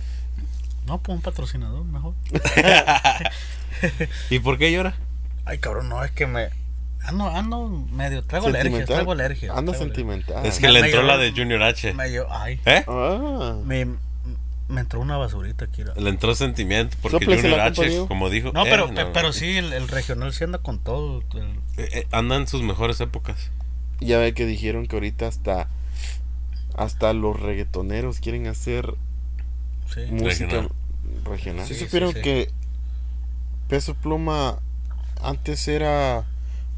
[0.86, 2.14] No, pues un patrocinador mejor.
[4.30, 4.96] ¿Y por qué llora?
[5.46, 6.50] Ay, cabrón, no, es que me...
[7.04, 8.24] Ando, ando medio...
[8.24, 8.86] Traigo Sentimental.
[8.88, 9.56] traigo alergias.
[9.56, 10.46] Anda traigo sentimental.
[10.46, 11.94] es que me- le me entró la de Junior H.
[11.94, 12.84] Me dio- ay, ¿Eh?
[12.88, 13.86] Ah, me,
[14.68, 15.84] me entró una basurita aquí.
[15.98, 18.52] Le entró sentimiento porque Junior H, como dijo.
[18.54, 21.22] No, eh, pero, no, pero sí, el, el regional sí anda con todo.
[21.36, 23.52] el- Eh, eh, anda en sus mejores épocas.
[24.00, 25.68] ya ve que dijeron que ahorita hasta
[26.76, 28.96] hasta los reggaetoneros quieren hacer
[29.94, 30.02] sí.
[30.12, 30.70] música Regional.
[31.26, 31.66] regional.
[31.68, 32.22] ¿Sí, Sí, sí, supieron sí.
[32.22, 32.52] que
[33.68, 34.60] Peso Pluma
[35.22, 36.26] antes era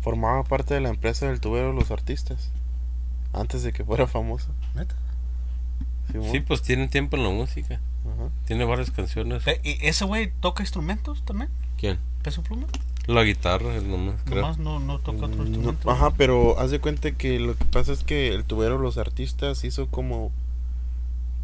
[0.02, 2.50] formaba parte de la empresa del tubero de los artistas?
[3.34, 4.50] Antes de que fuera famoso.
[4.76, 4.96] ¿Neta?
[6.12, 6.32] Simón.
[6.32, 7.76] Sí, pues tiene tiempo en la música.
[8.06, 8.30] Ajá.
[8.46, 9.44] Tiene varias canciones.
[9.44, 11.50] Pe- ¿Y ese güey toca instrumentos también?
[11.78, 11.98] ¿Quién?
[12.24, 12.68] ¿Peso pluma?
[13.06, 14.42] La guitarra, el nomás, creo.
[14.42, 15.92] Nomás no, no toca otro No, instrumento.
[15.92, 19.64] ajá, pero haz de cuenta que lo que pasa es que el tubero los artistas
[19.66, 20.32] hizo como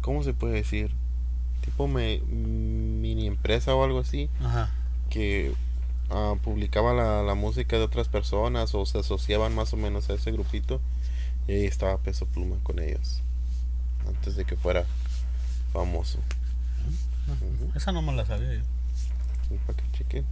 [0.00, 0.90] ¿cómo se puede decir?
[1.64, 4.70] Tipo me, mini empresa o algo así Ajá.
[5.10, 5.54] que
[6.10, 10.14] ah, publicaba la, la música de otras personas o se asociaban más o menos a
[10.14, 10.80] ese grupito
[11.48, 13.22] y ahí estaba Peso Pluma con ellos
[14.06, 14.84] antes de que fuera
[15.72, 16.18] famoso.
[17.74, 18.60] Esa no me la sabía yo.
[19.48, 20.24] Sí, para que chequen.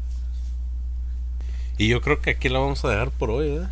[1.78, 3.70] Y yo creo que aquí la vamos a dejar por hoy, ¿verdad?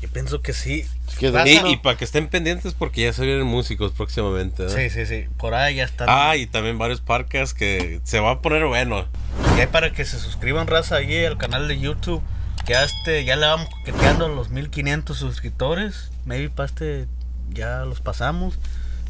[0.00, 0.86] Yo pienso que sí.
[1.18, 1.70] Que Y, no.
[1.70, 4.76] y para que estén pendientes porque ya se vienen músicos próximamente, ¿verdad?
[4.76, 5.26] Sí, sí, sí.
[5.36, 6.06] Por ahí ya están.
[6.08, 9.06] Ah, y también varios parques que se va a poner bueno.
[9.56, 12.22] Y hay para que se suscriban, raza, ahí al canal de YouTube.
[12.64, 16.12] Que ya, este, ya le vamos coqueteando a los 1500 suscriptores.
[16.24, 17.08] Maybe para este
[17.50, 18.58] ya los pasamos.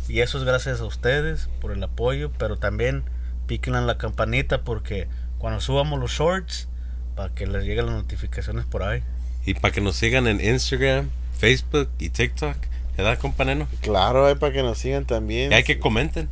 [0.09, 2.31] Y eso es gracias a ustedes por el apoyo.
[2.39, 3.05] Pero también
[3.47, 5.09] píquenle en la campanita porque
[5.39, 6.69] cuando subamos los shorts,
[7.15, 9.03] para que les lleguen las notificaciones por ahí.
[9.49, 12.55] Y para que nos sigan en Instagram, Facebook y TikTok,
[12.99, 13.67] ¿verdad, companero?
[13.81, 15.53] Claro, hay para que nos sigan también.
[15.53, 16.29] Y hay que comenten.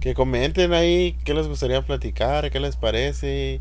[0.00, 3.60] Que comenten ahí qué les gustaría platicar, qué les parece,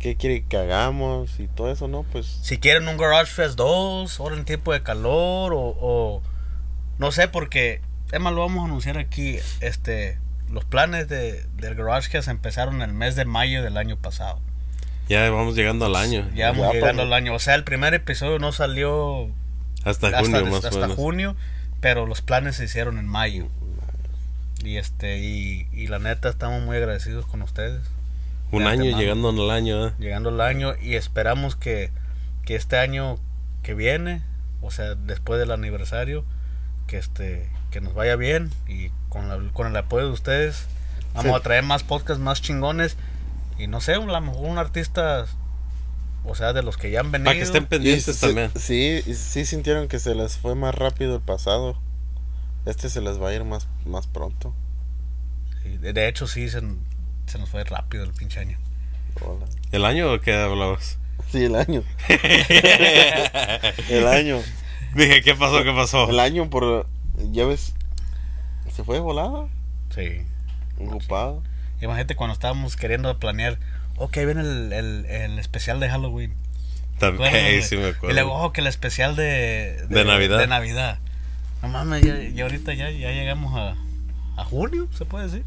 [0.00, 2.02] qué quieren que hagamos y todo eso, ¿no?
[2.10, 6.20] Pues Si quieren un Garage Fest 2, ahora en tiempo de calor o, o
[6.98, 9.38] no sé, porque es más, lo vamos a anunciar aquí.
[9.60, 10.18] Este,
[10.50, 14.40] los planes de, del Garage Fest empezaron el mes de mayo del año pasado.
[15.08, 16.28] Ya vamos llegando al año.
[16.34, 17.06] Ya vamos Ya, llegando pues.
[17.06, 17.34] al año.
[17.34, 19.28] O sea, el primer episodio no salió
[19.84, 20.96] Hasta hasta, junio más hasta o menos.
[20.96, 21.36] junio,
[21.80, 23.46] pero los planes se hicieron en mayo.
[24.64, 27.82] Y este y, y la neta estamos muy agradecidos con ustedes.
[28.50, 28.98] Un año antemano.
[29.02, 29.92] llegando al año, ¿eh?
[29.98, 31.90] llegando el año y esperamos que,
[32.44, 33.18] que este año
[33.62, 34.22] que viene,
[34.62, 36.24] o sea, después del aniversario,
[36.86, 40.66] que este que nos vaya bien y con, la- con el apoyo de ustedes
[41.14, 41.36] vamos Sí.
[41.36, 42.96] a traer más podcasts más chingones
[43.58, 45.26] y no sé, a lo mejor un artista
[46.26, 47.26] o sea, de los que ya han venido.
[47.26, 48.50] Para que estén pendientes también.
[48.56, 51.78] sí, sí sintieron que se les fue más rápido el pasado.
[52.64, 54.54] Este se les va a ir más, más pronto.
[55.62, 56.62] Sí, de, de hecho sí se,
[57.26, 58.58] se nos fue rápido el pinche año.
[59.20, 59.44] Hola.
[59.70, 60.98] ¿El año o qué hablabas?
[61.30, 61.82] Sí, el año.
[63.90, 64.40] el año.
[64.94, 65.62] Dije, ¿qué pasó?
[65.62, 66.08] ¿Qué pasó?
[66.08, 66.86] El año por
[67.32, 67.74] ya ves
[68.74, 69.46] se fue de volada,
[69.94, 70.22] Sí.
[70.80, 71.42] ocupado.
[71.84, 73.58] Imagínate cuando estábamos queriendo planear,
[73.96, 76.34] ok, viene el, el, el especial de Halloween.
[76.98, 78.10] También, sí me acuerdo.
[78.10, 80.38] Y luego, oh, que el especial de, De Navidad.
[80.38, 80.98] De Navidad.
[81.62, 83.76] No mames, ya, ya ahorita ya, ya llegamos a,
[84.40, 85.44] a junio, se puede decir.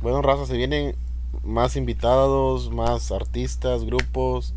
[0.00, 0.94] Bueno, raza, se vienen
[1.42, 4.54] más invitados, más artistas, grupos.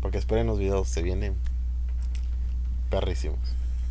[0.00, 1.34] Porque esperen los videos, se vienen
[2.90, 3.38] perrísimos.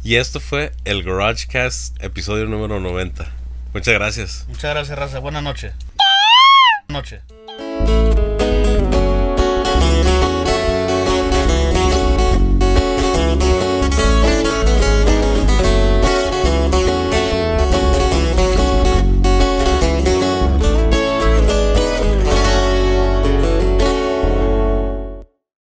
[0.04, 3.32] Y esto fue el GarageCast, episodio número 90.
[3.74, 4.46] Muchas gracias.
[4.48, 5.20] Muchas gracias, Raza.
[5.20, 5.74] Buenas noches.
[6.94, 8.33] Buenas noches.